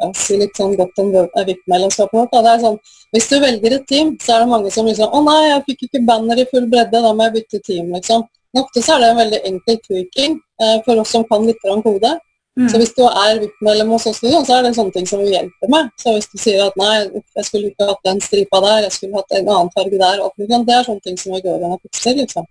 [0.01, 2.33] å si litt sånn godt om VIP-medlemskapet vårt.
[2.33, 2.79] Det er sånn,
[3.15, 5.87] hvis du velger et team, så er det mange som liksom Å nei, jeg fikk
[5.89, 8.25] ikke banner i full bredde, da må jeg bytte team, liksom.
[8.55, 11.69] Men ofte så er det en veldig enkel tweaking eh, for oss som kan litt
[11.71, 12.17] om kode.
[12.59, 12.69] Mm.
[12.69, 15.71] Så hvis du er VIP-medlem hos oss, så er det sånne ting som vi hjelper
[15.71, 15.93] med.
[16.03, 16.95] Så hvis du sier at nei,
[17.39, 20.35] jeg skulle ikke hatt den stripa der, jeg skulle hatt en annen farge der, og
[20.41, 22.49] det er sånne ting som vi går inn og fikser, liksom.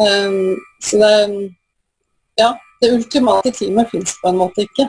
[0.00, 1.14] Um, så det
[2.40, 4.86] Ja, det ultimate teamet fins på en måte ikke.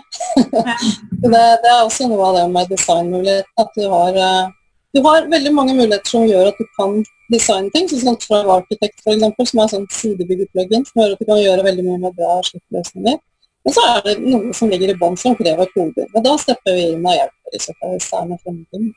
[1.22, 4.54] Det, det er også noe av det med designmulighet, at du har eh,
[4.94, 6.98] du har veldig mange muligheter som gjør at du kan
[7.32, 11.40] designe ting, sånn fra Architect eksempel, som er sånn sidebyggeplugin, som gjør at du kan
[11.40, 13.20] gjøre veldig mye med bra slippløsninger.
[13.66, 16.08] Men så er det noe som ligger i bånn som krever koder.
[16.16, 18.88] Og da stepper vi inn og hjelper i så fall hvis det er noe fremtid.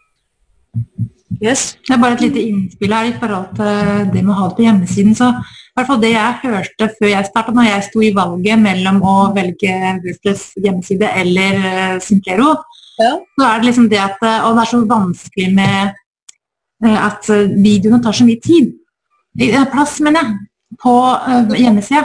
[1.43, 1.65] Yes.
[1.87, 4.57] Det er bare et lite innspill her i forhold til det med å ha det
[4.59, 5.17] på hjemmesiden.
[5.19, 8.63] Så i hvert fall det jeg hørte før jeg startet, når jeg sto i valget
[8.63, 9.75] mellom å velge
[10.05, 12.55] WordPress hjemmeside eller eh, Simplero,
[13.03, 13.11] Ja.
[13.35, 15.95] så er det liksom det at eh, Og det er så vanskelig med
[16.87, 18.71] eh, at eh, videoene tar så mye tid.
[19.41, 20.37] Eh, Plass, mener jeg,
[20.79, 22.05] på eh, hjemmesida.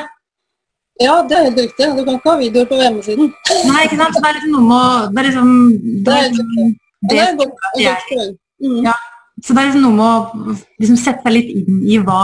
[1.00, 1.88] Ja, det er helt riktig.
[1.98, 3.32] Du kan ikke ha videoer på hjemmesiden.
[3.70, 4.16] Nei, ikke sant?
[4.16, 5.52] Så det er liksom noe med Det er liksom
[6.06, 6.68] Det er riktig.
[7.02, 8.32] det, det er godt, jeg-.
[8.60, 8.80] Mm.
[8.90, 8.96] Ja.
[9.44, 12.24] Så det er liksom noe med å liksom sette seg litt inn i hva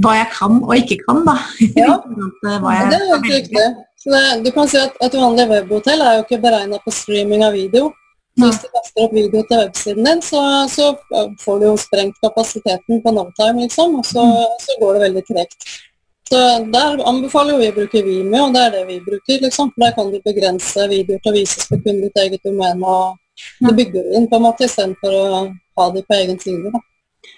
[0.00, 1.36] hva jeg kan og ikke kan, da.
[1.76, 1.96] Ja.
[2.46, 3.64] Ja, jeg det er helt riktig.
[4.00, 7.42] Så det, du kan si at Et vanlig webhotell er jo ikke beregna på streaming
[7.44, 7.90] av video.
[8.38, 10.92] Så hvis du kaster opp video til websiden din, så, så
[11.42, 14.24] får du jo sprengt kapasiteten på Novtime, liksom, og så,
[14.62, 15.66] så går det veldig tregt.
[16.30, 16.40] Så
[16.72, 19.40] Der anbefaler vi å bruke Vimeo, og det er det vi bruker.
[19.42, 19.72] liksom.
[19.76, 22.86] Der kan du begrense videoer til å vises på kun ditt eget domene.
[22.86, 23.16] og
[23.60, 25.24] Du bygger inn på en måte istedenfor å
[25.78, 26.70] ha de på egen side.
[26.72, 26.78] da.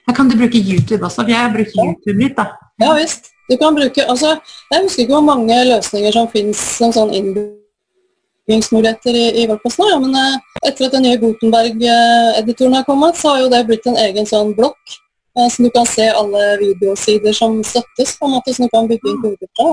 [0.07, 2.47] Da kan du bruke YouTube også, for jeg har brukt YouTube litt, da.
[2.83, 3.31] Ja visst.
[3.49, 4.39] Du kan bruke, altså,
[4.73, 9.89] Jeg husker ikke hvor mange løsninger som finnes som sånn innbyggingsmuligheter i, i WordPress nå,
[9.91, 13.87] ja, men eh, etter at den nye Gutenberg-editoren har kommet, så har jo det blitt
[13.87, 14.99] en egen sånn blokk.
[15.39, 18.89] Eh, så du kan se alle videosider som støttes, på en måte, så du kan
[18.91, 19.73] bygge inn koder fra.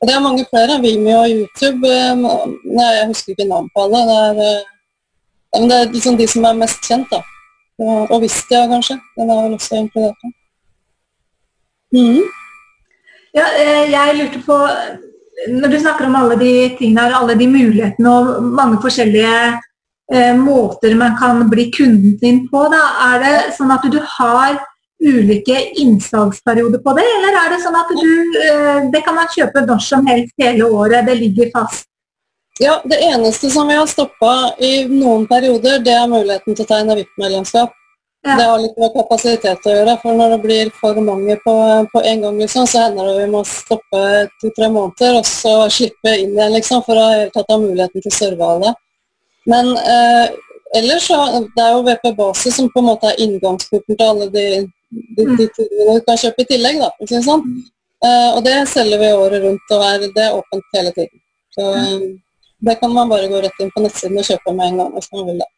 [0.00, 0.80] Og det er mange flere.
[0.80, 1.84] Vimeo og YouTube.
[1.88, 4.00] eh, nei, jeg husker ikke navn på alle.
[4.08, 4.36] Det er,
[5.60, 7.22] eh, det er liksom de som er mest kjent, da.
[8.10, 8.98] Og Vistia, kanskje.
[9.16, 10.22] Den er vel også inkludert.
[11.92, 12.22] Mm.
[13.34, 13.46] Ja,
[13.90, 14.56] jeg lurte på
[15.48, 20.94] Når du snakker om alle de tingene her, alle de mulighetene og mange forskjellige måter
[20.94, 24.58] man kan bli kunden din på, da, er det sånn at du har
[25.00, 28.10] ulike innsalgsperioder på det, eller er det sånn at du
[28.44, 31.86] eh, Det kan man kjøpe når som helst hele året, det ligger fast?
[32.60, 36.68] Ja, Det eneste som vi har stoppa i noen perioder, det er muligheten til å
[36.68, 37.72] tegne VIP-medlemskap.
[38.20, 38.34] Ja.
[38.36, 41.54] Det har litt med kapasitet å gjøre, for når det blir for mange på,
[41.88, 44.02] på en gang, liksom, så hender det vi må stoppe
[44.42, 48.18] to-tre måneder og så slippe inn igjen liksom, for å helt ha muligheten til å
[48.18, 48.74] serve alle.
[49.48, 50.36] Men eh,
[50.76, 51.22] ellers så
[51.56, 54.44] det er jo VP Basis som på en måte er inngangsporten til alle de,
[54.90, 56.80] de, de tingene du kan kjøpe i tillegg.
[56.82, 57.28] da, ikke sant?
[57.28, 57.62] sånn.
[58.00, 61.22] Eh, og det selger vi året rundt, og er, det er åpent hele tiden.
[61.54, 62.04] Så eh,
[62.66, 65.10] det kan man bare gå rett inn på nettsiden og kjøpe med en gang hvis
[65.14, 65.48] man vil det.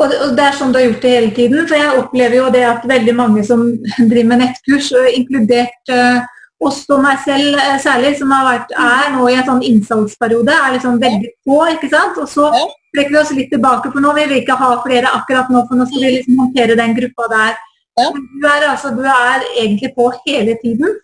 [0.00, 1.64] Og det, er sånn du har gjort det hele tiden.
[1.68, 3.66] For jeg opplever jo det at veldig mange som
[4.10, 6.20] driver med nettkurs, inkludert eh,
[6.60, 10.54] oss og meg selv eh, særlig, som har vært, er nå i en sånn innsalgsperiode,
[10.54, 12.20] er liksom veldig på, ikke sant.
[12.20, 12.50] Og så
[12.94, 15.80] trekker vi oss litt tilbake, for nå vil vi ikke ha flere akkurat nå, for
[15.80, 17.58] nå skal vi liksom håndtere den gruppa der.
[17.98, 18.10] Ja.
[18.14, 20.98] Du er, altså, du er egentlig på hele tiden.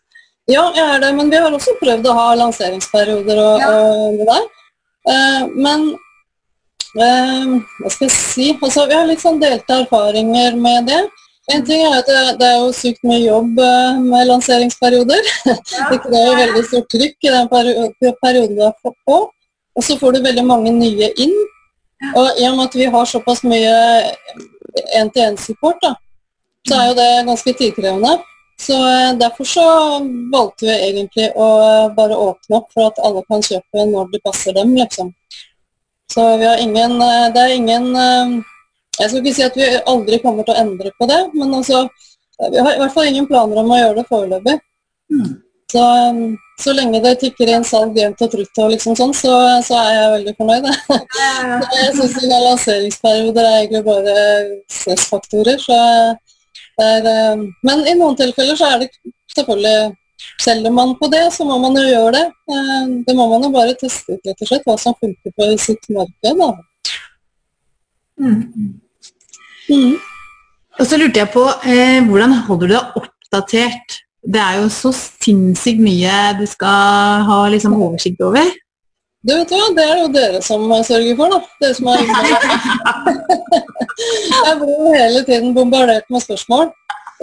[0.46, 3.70] Ja, jeg er det, men vi har også prøvd å ha lanseringsperioder og, Ja.
[3.74, 4.44] og det der.
[5.06, 5.86] Uh, men
[6.98, 8.48] uh, hva skal jeg si?
[8.60, 11.02] Altså, vi har litt sånn delte erfaringer med det.
[11.54, 15.28] En ting er at det, det er jo sykt mye jobb eh, med lanseringsperioder.
[15.92, 17.74] det krever veldig stort trykk i den peri
[18.18, 19.18] perioden du er på.
[19.76, 21.36] Og så får du veldig mange nye inn.
[22.16, 23.76] Og i og med at vi har såpass mye
[24.98, 25.94] én-til-én-support, da,
[26.68, 28.16] så er jo det ganske tidkrevende.
[28.60, 29.66] Så eh, Derfor så
[30.32, 34.22] valgte vi egentlig å eh, bare åpne opp for at alle kan kjøpe når det
[34.24, 34.74] passer dem.
[34.76, 35.12] liksom.
[36.12, 37.88] Så vi har ingen eh, Det er ingen
[38.96, 41.86] Jeg skal ikke si at vi aldri kommer til å endre på det, men altså
[42.52, 44.56] Vi har i hvert fall ingen planer om å gjøre det foreløpig.
[45.12, 45.34] Mm.
[45.72, 45.82] Så,
[46.62, 49.32] så lenge det tikker inn salg jevnt og trutt og liksom sånn, så,
[49.66, 50.68] så, er jeg veldig fornøyd.
[51.80, 54.14] Jeg syns lanseringsperioder er egentlig bare
[54.70, 55.58] stressfaktorer.
[55.64, 55.80] Så
[56.84, 58.90] er, eh, men i noen tilfeller så er det
[59.34, 59.94] selvfølgelig
[60.40, 62.24] Selger man på det, så må man jo gjøre det.
[62.48, 65.48] Eh, det må man jo bare teste ut rett og slett, hva som funker på
[65.60, 66.40] sitt marked.
[66.40, 66.48] Da.
[68.24, 68.78] Mm.
[69.68, 69.94] Mm.
[70.80, 73.98] Og så lurte jeg på, eh, hvordan holder du deg oppdatert?
[74.26, 78.48] Det er jo så sinnssykt mye du skal ha liksom, oversikt over.
[79.26, 81.38] Du vet hva, Det er jo dere som sørger for, da.
[81.62, 81.98] Dere som er
[84.46, 86.70] Jeg blir jo hele tiden bombardert med spørsmål.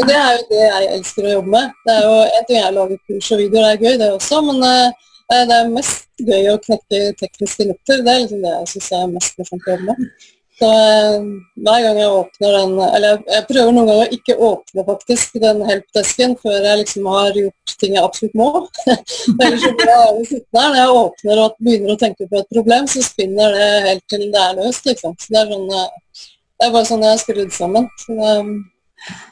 [0.01, 1.73] Og det er jo det jeg elsker å jobbe med.
[1.85, 4.41] Det er jo En ting jeg lager kurs og videoer, det er gøy det også,
[4.49, 8.01] men uh, det er mest gøy å knekke tekniske nøtter.
[8.05, 10.31] Det er liksom det jeg syns er mest morsomt å jobbe med.
[10.59, 11.23] Så eh,
[11.65, 15.63] hver gang jeg åpner den Eller jeg, prøver noen ganger å ikke åpne faktisk den
[15.65, 18.49] helpdesken før jeg liksom har gjort ting jeg absolutt må.
[18.93, 20.75] Ellers blir jeg sittende her.
[20.75, 24.27] Når jeg åpner og begynner å tenke på et problem, så spinner det helt til
[24.33, 24.85] det er løst.
[24.91, 25.17] liksom.
[25.17, 26.21] Så det er, sånn, eh,
[26.59, 27.89] det er bare sånn jeg er skrudd sammen.
[28.03, 28.37] Så det,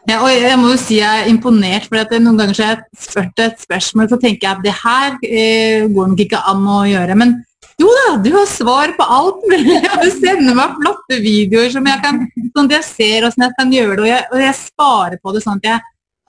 [0.10, 3.05] ja, og jeg må jo si jeg er imponert, for noen ganger så har jeg
[3.05, 6.81] spurt et spørsmål, så tenker jeg at det her eh, går nok ikke an å
[6.89, 7.15] gjøre.
[7.21, 7.38] Men
[7.82, 9.78] jo da, du har svar på alt mulig.
[9.91, 12.22] Og du sender meg flotte videoer som jeg kan,
[12.56, 14.04] sånn jeg ser åssen jeg kan gjøre det.
[14.04, 15.80] Og jeg, og jeg sparer på det sånn at jeg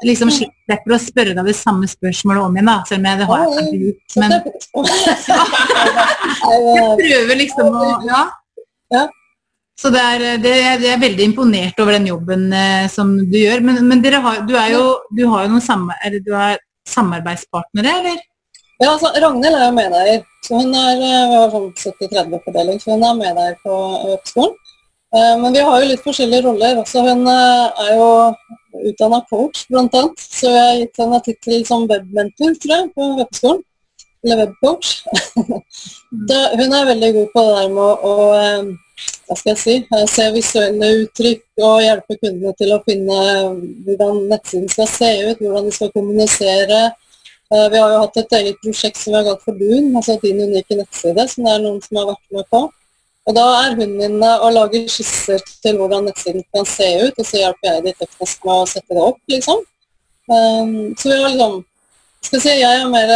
[0.09, 2.71] liksom slipper å spørre deg det samme spørsmålet om igjen.
[2.71, 3.49] da, Selv om jeg det har jeg
[3.87, 4.17] gjort.
[4.23, 4.41] Men jeg
[7.03, 7.91] prøver liksom å
[8.93, 9.09] Ja.
[9.83, 13.63] Så det er, det, jeg er veldig imponert over den jobben eh, som du gjør.
[13.67, 14.83] Men, men har, du, jo,
[15.17, 18.21] du, har jo noen samme, du har samarbeidspartnere, eller?
[18.83, 20.23] Ja, altså, Ragnhild er jo medeier.
[20.43, 23.75] så hun er, eh, sånn 70-30-fordeling, så hun er medeier på
[24.17, 24.57] Økskolen.
[25.15, 26.81] Eh, men vi har jo litt forskjellige roller.
[26.81, 27.05] også.
[27.07, 28.09] Hun eh, er jo
[28.91, 30.03] utdanna coach, bl.a.
[30.19, 33.61] Så jeg har gitt henne tittel som webmentor, tror jeg, på webskolen.
[34.25, 34.91] Eller webcoach.
[36.59, 38.17] hun er veldig god på det der med å
[39.27, 39.75] hva skal jeg si,
[40.11, 43.21] se visuelle uttrykk og hjelpe kundene til å finne
[43.87, 47.02] hvordan nettsiden skal se ut, hvordan de skal kommunisere Eh,
[47.73, 50.41] vi har jo hatt et eget prosjekt som vi har kalt for Dun, altså din
[50.41, 52.63] unike nettside, som det er noen som har vært med på.
[53.23, 57.29] Og Da er hun inne og lager skisser til hvordan nettsiden kan se ut, og
[57.29, 59.61] så hjelper jeg de teknisk med å sette det opp, liksom.
[60.33, 61.61] Um, så vi har liksom
[62.23, 63.13] skal si, Jeg er mer,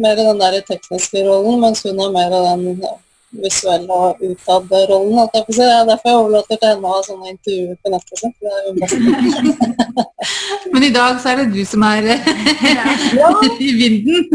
[0.00, 2.84] mer den der tekniske rollen, mens hun er mer den
[3.32, 5.28] visuelle og utad-rollen.
[5.32, 8.18] Det er derfor jeg overlater til henne å ha sånne intervjuer på nettet.
[10.72, 12.02] Men i dag så er det du som er
[13.68, 14.28] i vinden.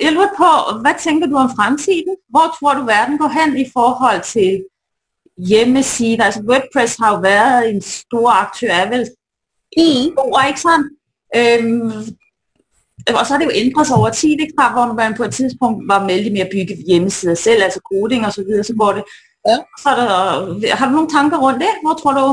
[0.00, 0.50] jeg lurer på,
[0.82, 2.18] Hva tenker du om fremtiden?
[2.30, 4.62] Hvor tror du verden går hen i forhold til
[5.36, 6.24] hjemmesider?
[6.24, 10.86] Altså Wordpress har vært en stor aktør, vel stor, ikke sant?
[11.36, 12.16] Øhm,
[13.18, 14.54] og så har det jo ændret sig over tid, ikke?
[14.58, 18.26] Fra, hvor man på et tidspunkt var vældig med at bygge hjemmesider selv, altså koding
[18.26, 19.04] og så videre, så går det.
[19.48, 19.58] Ja.
[19.82, 21.72] Så der, har du noen tanker rundt det?
[21.82, 22.24] Hvor tror du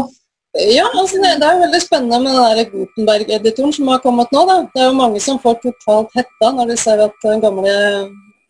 [0.77, 4.41] ja, altså det, det, er veldig spennende med den der Gutenberg-editoren som har kommet nå.
[4.49, 4.57] Da.
[4.73, 7.73] Det er jo mange som får totalt hetta når de ser at den gamle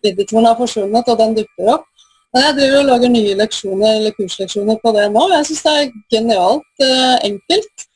[0.03, 1.85] editoren har forsvunnet og den dukker opp.
[2.33, 5.23] Men jeg driver og lager nye leksjoner eller kursleksjoner på det nå.
[5.31, 7.87] Jeg syns det er genialt eh, enkelt.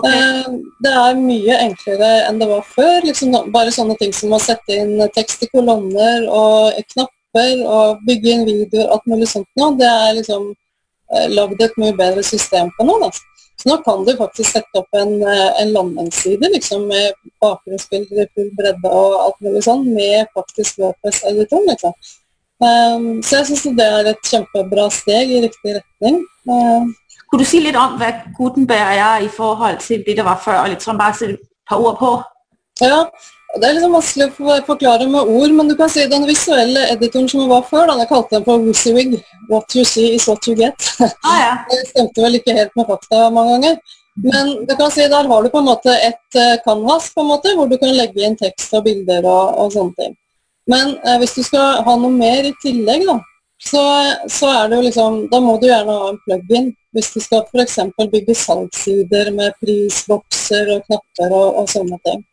[0.00, 0.18] Okay.
[0.18, 0.50] Eh,
[0.84, 3.00] det er mye enklere enn det var før.
[3.06, 8.34] Liksom, bare sånne ting som å sette inn tekst i kolonner og knapper og bygge
[8.34, 9.72] inn videoer, alt mulig sånt nå.
[9.80, 12.96] Det er liksom eh, lagd et mye bedre system på nå.
[13.04, 13.12] Da.
[13.60, 17.12] Så nå kan du faktisk sette opp en, eh, en landingsside liksom, med
[17.44, 21.66] bakgrunnsbilder i full bredde og alt mulig sånn, med faktisk WordPress-editor.
[21.68, 21.92] Liksom.
[22.60, 26.18] Um, så jeg syns det er et kjempebra steg i riktig retning.
[26.48, 26.88] Uh,
[27.30, 30.64] kunne du si litt om hva Gutenberg er i forhold til det der var før?
[30.66, 32.10] og sånn Bare sætte et par ord på.
[32.82, 33.04] Ja,
[33.58, 37.26] Det er liksom vanskelig å forklare med ord, men du kan si den visuelle editoren
[37.28, 39.16] som var før, da, jeg kalte den for WYSIWYG.
[39.50, 40.86] What you see is what you get.
[41.26, 41.56] Ah, ja.
[41.70, 43.96] Det stemte vel ikke helt med fakta mange ganger.
[44.22, 47.30] Men du kan si der har du på en måte et uh, canvas på en
[47.32, 50.14] måte, hvor du kan legge inn tekst og bilder og, og sånne ting.
[50.70, 53.16] Men eh, hvis du skal ha noe mer i tillegg, da,
[53.60, 53.82] så,
[54.28, 57.44] så, er det jo liksom Da må du gjerne ha en plug-in hvis du skal
[57.44, 57.76] f.eks.
[58.10, 62.24] bygge salgssider med prisbokser og knapper og, og sånne ting.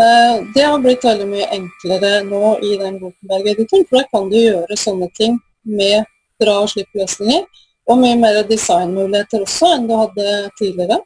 [0.00, 4.36] Eh, det har blitt veldig mye enklere nå i den Gutenberg-editoren, for da kan du
[4.38, 6.06] gjøre sånne ting med
[6.40, 7.42] dra og slipp-løsninger.
[7.90, 11.00] Og mye mer designmuligheter også enn du hadde tidligere.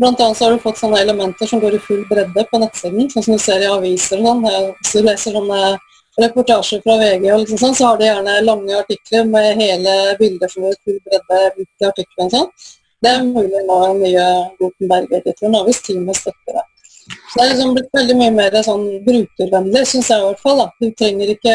[0.00, 3.06] Blant annet så har du fått sånne elementer som går i full bredde på nettsiden,
[3.12, 4.44] sånn som du ser i aviser og sånn.
[4.80, 5.60] Hvis du leser sånne
[6.18, 10.50] reportasjer fra VG, og liksom sånn, så har de gjerne lange artikler med hele bilder
[10.52, 12.32] for full bredde i artikkelen.
[12.32, 12.50] sånn.
[13.00, 14.26] Det er mulig nå i nye
[14.58, 16.66] Gutenberg-editoren, hvis teamet støtter det.
[17.30, 20.60] Så det er liksom blitt veldig mye mer sånn brukervennlig, syns jeg i hvert fall.
[20.64, 20.66] Da.
[20.82, 21.54] Du trenger ikke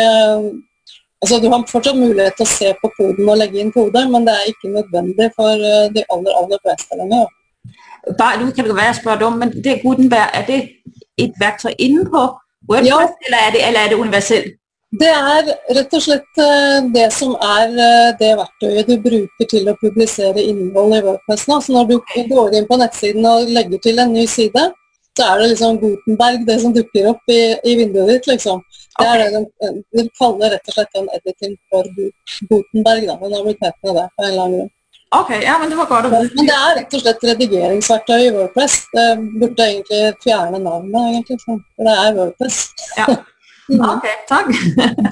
[1.23, 4.27] Altså, Du har fortsatt mulighet til å se på koden og legge inn kode, men
[4.27, 7.31] det er ikke nødvendig for eh, de aller aller fleste lenger.
[8.19, 10.59] Bare, nu kan det være jeg spørger om, men det Gutenberg, er det
[11.23, 12.27] et verktøy inne på
[12.69, 13.27] WordPress, ja.
[13.27, 14.53] eller, er det, eller er det universelt?
[14.95, 19.67] Det er rett og slett eh, det som er eh, det verktøyet du bruker til
[19.67, 21.47] å publisere innhold i WordPress.
[21.49, 21.59] nå.
[21.61, 21.95] Så når du
[22.29, 24.69] går inn på nettsiden og legger til en ny side,
[25.17, 28.63] så er det liksom Gutenberg, det som dukker opp i, i vinduet ditt, liksom.
[28.99, 31.87] Det er det de, de kaller rett og slett en editing for
[32.49, 33.19] Gutenberg, da.
[33.21, 34.74] Den har blitt med det på en eller annen grunn.
[35.13, 38.81] Ok, ja, Men det var godt Men det er rett og slett redigeringsverktøy i Wordpress.
[38.93, 39.05] Det
[39.39, 41.39] burde egentlig fjerne navnet, egentlig.
[41.45, 42.67] For det er Wordpress.
[42.97, 43.07] Ja.
[43.65, 44.51] Ok, takk.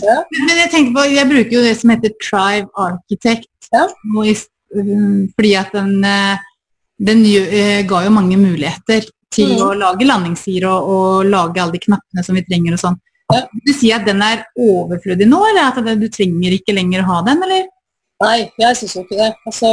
[0.06, 0.20] ja.
[0.30, 3.50] Men jeg tenker på, jeg bruker jo det som heter Trive Architect.
[3.74, 3.88] Ja.
[5.34, 6.44] Fordi at den, eh,
[7.02, 9.64] den eh, ga jo mange muligheter til mm.
[9.66, 13.00] å lage landingssider og, og, lage alle de knappene som vi trenger og sånn.
[13.34, 13.42] Ja.
[13.50, 17.22] Du sier at den er overflødig nå, eller at du trenger ikke lenger å ha
[17.32, 17.66] den, eller?
[18.24, 19.32] Nei, jeg syns jo ikke det.
[19.50, 19.70] Altså,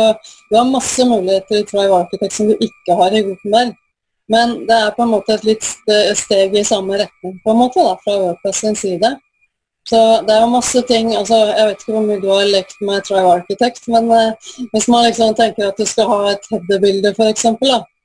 [0.51, 3.75] du har masse muligheter i Trive Architect som du ikke har i Gutenberg.
[4.31, 5.67] Men det er på en måte et litt
[6.19, 9.11] steg i samme retning på en måte da, fra WordPress sin side.
[9.91, 12.83] Så det er jo masse ting altså Jeg vet ikke hvor mye du har lekt
[12.85, 17.15] med Trive Architect, men eh, hvis man liksom tenker at du skal ha et header-bilde
[17.17, 17.47] f.eks.,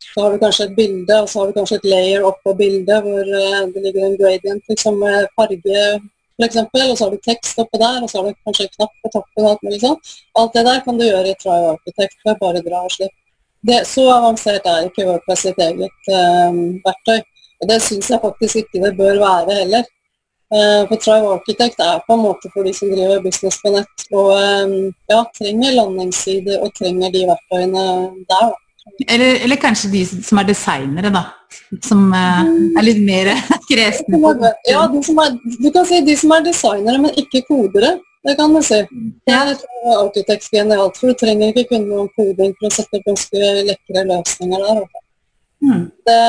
[0.06, 3.06] så har du kanskje et bilde, og så har du kanskje et layer oppå bildet
[3.06, 5.86] hvor eh, det ligger en gradient liksom, med farge
[6.36, 8.96] f.eks., og så har du tekst oppå der, og så har du kanskje en knapp
[9.04, 9.48] på toppen.
[9.52, 9.96] Alt, liksom.
[10.42, 13.18] alt det der kan du gjøre i Trial Architect ved bare dra og slippe.
[13.66, 17.24] Det, så avansert er ikke WordPress sitt eget eh, verktøy.
[17.64, 19.88] Og det syns jeg faktisk ikke det bør være heller.
[20.54, 24.06] Eh, for Trial Architect er på en måte for de som driver business på nett
[24.14, 24.76] og eh,
[25.10, 27.88] ja, trenger landingssider og trenger de verktøyene
[28.30, 28.52] der.
[28.52, 28.65] Da.
[29.08, 31.24] Eller, eller, kanskje de som er designere, da.
[31.84, 32.44] Som uh,
[32.78, 33.32] er litt mer
[33.70, 34.20] kresne.
[34.70, 37.96] Ja, er, du kan si de som er designere, men ikke kodere.
[38.26, 38.80] Det kan du si.
[39.26, 39.54] Det er
[40.00, 44.06] Architect genialt, for du trenger ikke kunne noen koding for å sette opp ganske lekre
[44.10, 44.84] løsninger der.
[45.66, 45.84] Mm.
[46.08, 46.20] Det,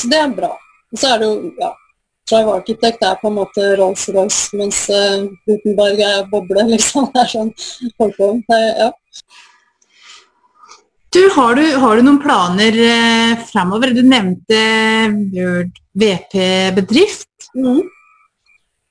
[0.00, 0.50] så det er bra.
[0.94, 1.70] Og så er det jo ja,
[2.30, 7.10] Drive Architect er på en måte Rolls-Royce, mens uh, Gutenberg er boble, liksom.
[7.14, 7.52] Det er sånn
[7.98, 8.30] folk på.
[8.50, 8.90] Ja.
[11.14, 13.92] Du, har, du, har, du, noen planer eh, framover?
[13.94, 14.62] Du nevnte
[15.30, 17.52] Word VP-bedrift.
[17.54, 17.84] Mm.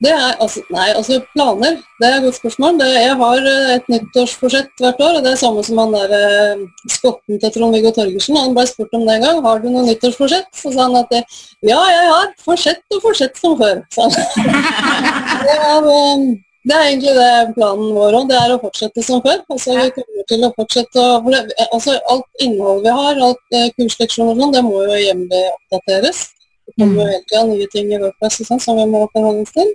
[0.03, 2.77] Det er, altså, nei, altså planer, det er et godt spørsmål.
[2.79, 5.17] Det, jeg har eh, et nyttårsforsett hvert år.
[5.19, 6.63] og Det er samme som han der eh,
[6.95, 8.39] skotten til Trond-Viggo Torgersen.
[8.39, 9.43] Han ble spurt om det en gang.
[9.43, 10.47] Har du noe nyttårsforsett?
[10.55, 11.25] Så sa han at det,
[11.59, 12.31] ja, jeg har.
[12.47, 13.83] Forsett og forsett som før.
[13.91, 14.07] Så,
[15.43, 16.29] det er, um,
[16.63, 18.29] det er egentlig det planen vår òg.
[18.29, 19.41] Det er å fortsette som før.
[19.51, 21.17] Altså, vi kommer til å fortsette å,
[21.65, 26.21] altså, Alt innhold vi har, alt eh, kursleksjoner og sånn, det må jo jevnlig oppdateres.
[26.63, 27.11] Det kommer jo mm.
[27.11, 29.73] hele tida nye ting i WordPress sånn, som vi må forholde oss til.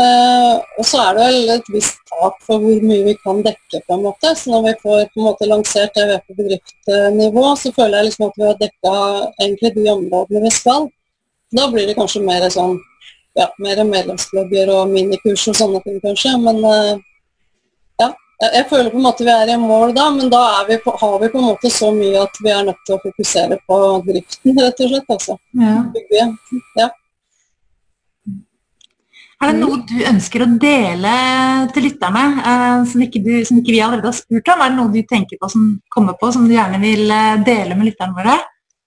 [0.00, 3.80] Uh, og så er det vel et visst tak for hvor mye vi kan dekke.
[3.86, 4.34] på en måte.
[4.36, 8.28] Så når vi får på en måte lansert det på bedriftsnivå, så føler jeg liksom
[8.28, 8.94] at vi har dekka
[9.40, 10.88] egentlig de områdene vi skal.
[11.56, 12.78] Da blir det kanskje mer sånn
[13.38, 16.34] ja, mer medlemsblogger og minikurs og sånne ting, kanskje.
[16.42, 16.94] Men uh,
[18.02, 18.10] ja,
[18.46, 21.18] jeg føler på en måte vi er i mål da, men da vi på, har
[21.22, 24.56] vi på en måte så mye at vi er nødt til å fokusere på driften,
[24.56, 25.14] rett og slett.
[25.16, 25.38] altså.
[25.60, 26.30] Ja.
[26.80, 26.90] ja.
[29.40, 31.12] Er det noe du ønsker å dele
[31.72, 34.60] til lytterne uh, som, ikke du, som, ikke vi allerede har spurt om?
[34.60, 37.76] Er det noe du tenker på som kommer på, som du gjerne vil uh, dele
[37.78, 38.36] med lytterne våre?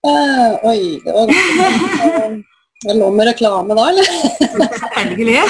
[0.04, 2.50] Uh, oi, det var godt.
[2.84, 4.08] Det lå med reklame da, eller?
[4.96, 5.44] Selvfølgelig.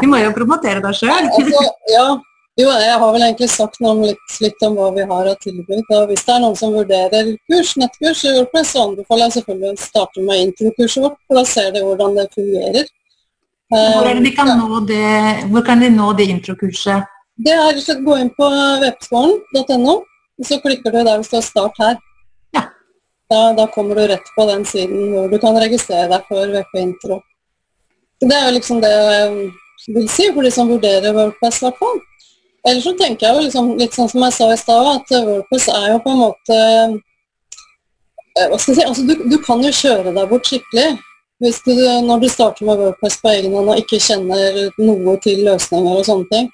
[0.00, 1.28] Vi må jo promotere deg sjøl.
[1.28, 2.06] Altså, ja.
[2.56, 5.82] Jo, jeg har vel egentlig sagt om litt, litt, om hva vi har av tilbud.
[5.92, 9.72] Og hvis det er noen som vurderer kurs, nettkurs i WordPress, så anbefaler jeg selvfølgelig
[9.74, 12.88] å starte med introkurset vårt, for da ser de hvordan det fungerer.
[13.74, 15.12] Hvor, de kan um, nå det,
[15.50, 17.12] hvor kan de nå det introkurset?
[17.44, 18.48] Det er rett og slett gå inn på
[18.86, 21.98] webskolen.no, og så klikker du der det står 'start her'.
[23.30, 27.20] Da, da, kommer du rett på den siden hvor du kan registrere deg for VP-intro.
[28.22, 31.80] Det er jo liksom det jeg vil si for de som vurderer WordPress, i hvert
[31.80, 31.98] fall.
[32.66, 35.66] Ellers så tenker jeg jo liksom, litt sånn som jeg sa i stad, at WordPress
[35.74, 36.60] er jo på en måte
[38.38, 40.88] eh, Hva skal jeg si altså, du, du kan jo kjøre deg bort skikkelig
[41.40, 41.72] du,
[42.06, 46.06] når du starter med WordPress på egen hånd og ikke kjenner noe til løsninger og
[46.08, 46.46] sånne ting.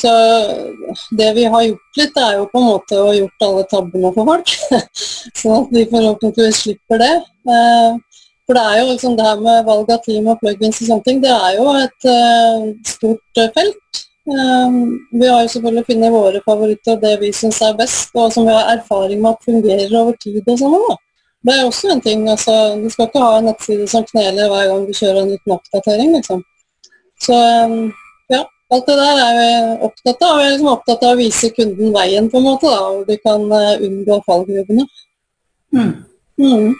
[0.00, 0.10] Så
[1.18, 4.30] det vi har gjort litt, er jo på en måte å gjort alle tabbene for
[4.32, 4.52] folk.
[5.40, 7.16] sånn at de forhåpentligvis slipper det.
[7.54, 7.98] Eh,
[8.50, 11.06] for det er jo liksom det her med valg av team og plugins og sånne
[11.06, 14.00] ting, det er jo et uh, stort uh, felt.
[14.30, 18.48] Vi har jo selvfølgelig funnet våre favoritter og det vi syns er best, og som
[18.48, 20.98] vi har erfaring med at fungerer over tid og sånn òg.
[21.46, 22.26] Det er også en ting.
[22.28, 25.54] altså Du skal ikke ha en nettside som kneler hver gang du kjører en liten
[25.56, 26.42] oppdatering, liksom.
[27.22, 27.38] Så
[28.76, 29.48] alt det der er vi
[29.86, 30.36] opptatt av.
[30.38, 33.16] Vi er liksom opptatt av å vise kunden veien, på en måte, da, hvor de
[33.24, 34.86] kan uh, unngå fallgruvene.
[35.74, 35.90] Mm.
[36.40, 36.70] Mm.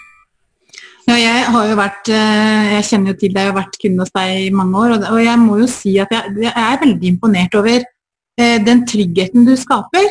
[1.11, 4.05] Ja, jeg har jo vært eh, Jeg kjenner jo til deg og har vært kunde
[4.05, 7.09] hos deg i mange år, og jeg må jo si at jeg, jeg er veldig
[7.11, 10.07] imponert over eh, den tryggheten du skaper.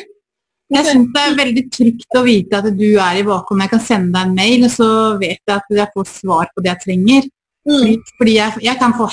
[0.69, 3.63] Jeg syns det er veldig trygt å vite at du er i bakhånd.
[3.63, 4.89] Jeg kan sende deg en mail, og så
[5.21, 7.29] vet jeg at jeg får svar på det jeg trenger.
[7.69, 7.99] Mm.
[8.17, 9.05] fordi jeg, jeg, kan få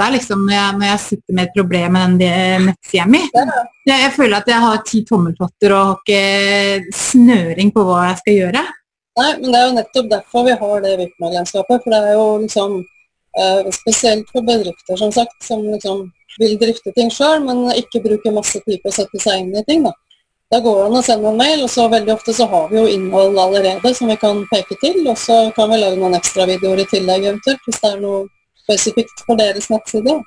[0.00, 3.22] hetta liksom, når, jeg, når jeg sitter med et problem med den nettsida mi.
[3.34, 8.20] Jeg, jeg, føler at jeg har ti tommeltotter og har ikke snøring på hva jeg
[8.22, 8.62] skal gjøre.
[9.20, 11.82] Nei, men det er jo nettopp derfor vi har det VIP-medlemskapet.
[11.84, 16.06] For det er jo liksom eh, spesielt for bedrifter, som sagt, som liksom
[16.40, 19.66] vil drifte ting sjøl, men ikke bruker masse tid på å sette seg inn i
[19.66, 19.84] ting.
[19.84, 19.96] Da
[20.50, 22.80] Da går det an å sende en mail, og så veldig ofte så har vi
[22.80, 25.04] jo innhold allerede som vi kan peke til.
[25.06, 28.24] Og så kan vi lage noen ekstra videoer i tillegg eventuelt, hvis det er noe
[28.70, 30.20] spesifikt for deres nettside.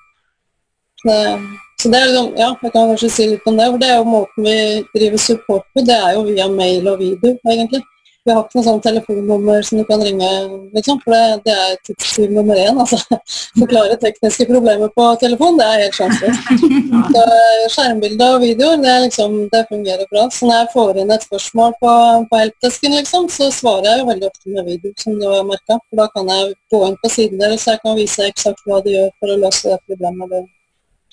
[1.03, 3.71] Så det er liksom, ja, jeg kan kanskje si litt om det.
[3.71, 4.57] for Det er jo måten vi
[4.95, 5.83] driver support på.
[5.87, 7.81] Det er jo via mail og video, egentlig.
[8.23, 10.27] Vi har ikke noe sånn telefonnummer som du kan ringe,
[10.71, 12.77] liksom, for det, det er tidstyv nummer én.
[12.79, 12.95] altså.
[13.59, 16.63] Forklare tekniske problemer på telefon, det er helt sjanseløst.
[17.75, 20.29] Skjermbilde og videoer, det, liksom, det, fungerer bra.
[20.31, 21.91] Så når jeg får inn et spørsmål på,
[22.31, 25.81] på helpdesken, liksom, så svarer jeg jo veldig ofte med video, som du har merka.
[25.83, 28.79] For da kan jeg gå inn på siden deres, så jeg kan vise eksakt hva
[28.87, 30.39] de gjør for å løse det problemet du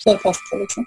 [0.07, 0.63] står fast på.
[0.63, 0.87] liksom.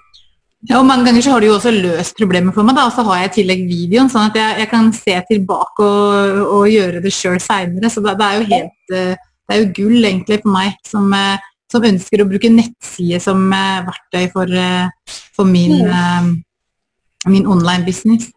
[0.64, 2.94] Ja, og Mange ganger så har du jo også løst problemet for meg, da, og
[2.96, 6.68] så har jeg i tillegg videoen, sånn at jeg, jeg kan se tilbake og, og
[6.72, 7.90] gjøre det sjøl seinere.
[7.92, 11.10] Så det, det, er jo helt eh, Det er jo gull egentlig for meg som,
[11.18, 14.54] eh, som ønsker å bruke nettside som eh, verktøy for,
[15.36, 16.32] for min, mm.
[17.34, 18.30] min online business.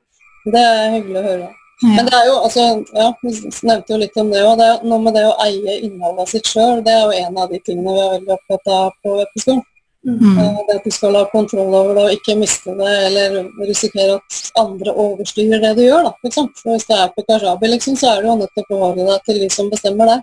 [0.47, 1.47] Det er hyggelig å høre.
[1.77, 1.93] Ja.
[1.93, 2.61] Men det er jo, altså,
[2.97, 3.31] ja, Vi
[3.69, 4.61] nevnte jo litt om det òg.
[4.83, 7.93] Noe med det å eie innholdet sitt sjøl, det er jo en av de tingene
[7.93, 9.63] vi er veldig opptatt av på Episkole.
[10.07, 10.37] Mm.
[10.37, 13.33] Eh, det at du skal ha kontroll over det og ikke miste det, eller
[13.67, 16.05] risikere at andre overstyrer det du gjør.
[16.07, 16.47] Da, liksom.
[16.55, 19.25] For hvis det er på Kajabi, liksom, så er du nødt til å forholde deg
[19.25, 20.19] til de som bestemmer det.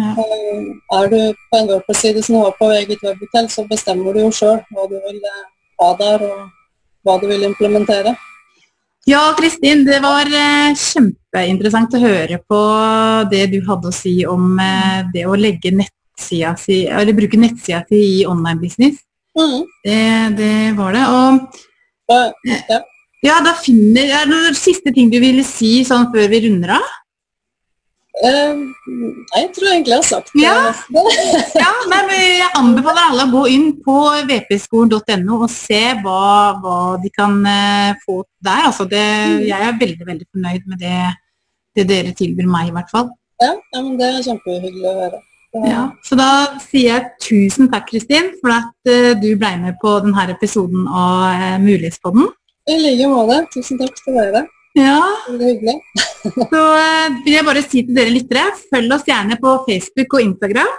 [0.00, 0.10] Ja.
[0.20, 0.66] Eh,
[0.98, 4.60] er du på en WordPress-side som har på eget webhotell, så bestemmer du jo sjøl
[4.74, 5.46] hva du vil eh,
[5.80, 8.12] ha der, og hva du vil implementere.
[9.08, 10.28] Ja, Kristin, det var
[10.78, 12.58] kjempeinteressant å høre på
[13.32, 14.60] det du hadde å si om
[15.10, 19.00] det å legge nettsida si, eller bruke nettsida si i online business.
[19.38, 19.60] Mm.
[19.84, 20.00] Det,
[20.36, 21.04] det, var det.
[21.08, 21.60] Og
[22.68, 22.80] ja,
[23.24, 26.74] ja da finner Er det noen siste ting du ville si sånn før vi runder
[26.76, 26.90] av?
[28.12, 30.42] Uh, nei, jeg tror egentlig jeg har sagt det.
[30.44, 30.58] Ja,
[31.64, 33.96] ja men Jeg anbefaler alle å gå inn på
[34.28, 36.20] vpskolen.no og se hva,
[36.60, 38.68] hva, de kan uh, få der.
[38.68, 39.42] Altså det, mm.
[39.48, 41.00] Jeg er veldig veldig fornøyd med det,
[41.78, 43.10] det dere tilbyr meg, i hvert fall.
[43.42, 45.22] Ja, ja men det er kjempehyggelig å høre.
[45.52, 46.28] Ja, så da
[46.64, 51.26] sier jeg tusen takk, Kristin, for at uh, du ble med på denne episoden av
[51.28, 52.30] uh, Mulighetspodden.
[52.72, 53.42] I like måte.
[53.52, 54.46] Tusen takk til dere.
[54.78, 54.96] Ja.
[55.28, 55.74] Det hyggelig.
[56.54, 60.24] så uh, vil jeg bare si til dere lyttere, følg oss gjerne på Facebook og
[60.30, 60.72] Instagram.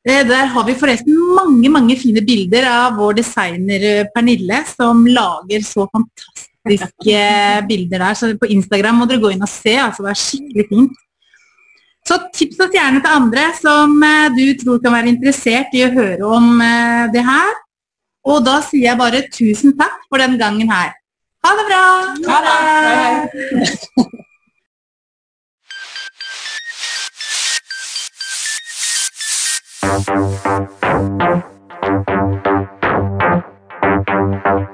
[0.00, 3.82] Der har vi forresten mange mange fine bilder av vår designer
[4.14, 7.18] Pernille, som lager så fantastiske
[7.68, 8.16] bilder der.
[8.16, 9.74] Så på Instagram må dere gå inn og se.
[9.76, 11.02] altså Det er skikkelig fint.
[12.10, 15.92] Så tips oss gjerne til andre som eh, du tror kan være interessert i å
[15.94, 17.52] høre om eh, det her.
[18.26, 20.90] Og da sier jeg bare tusen takk for den gangen her.
[21.46, 21.84] Ha det bra!
[22.26, 22.56] Ha det!
[23.46, 24.08] Ha
[34.58, 34.69] det.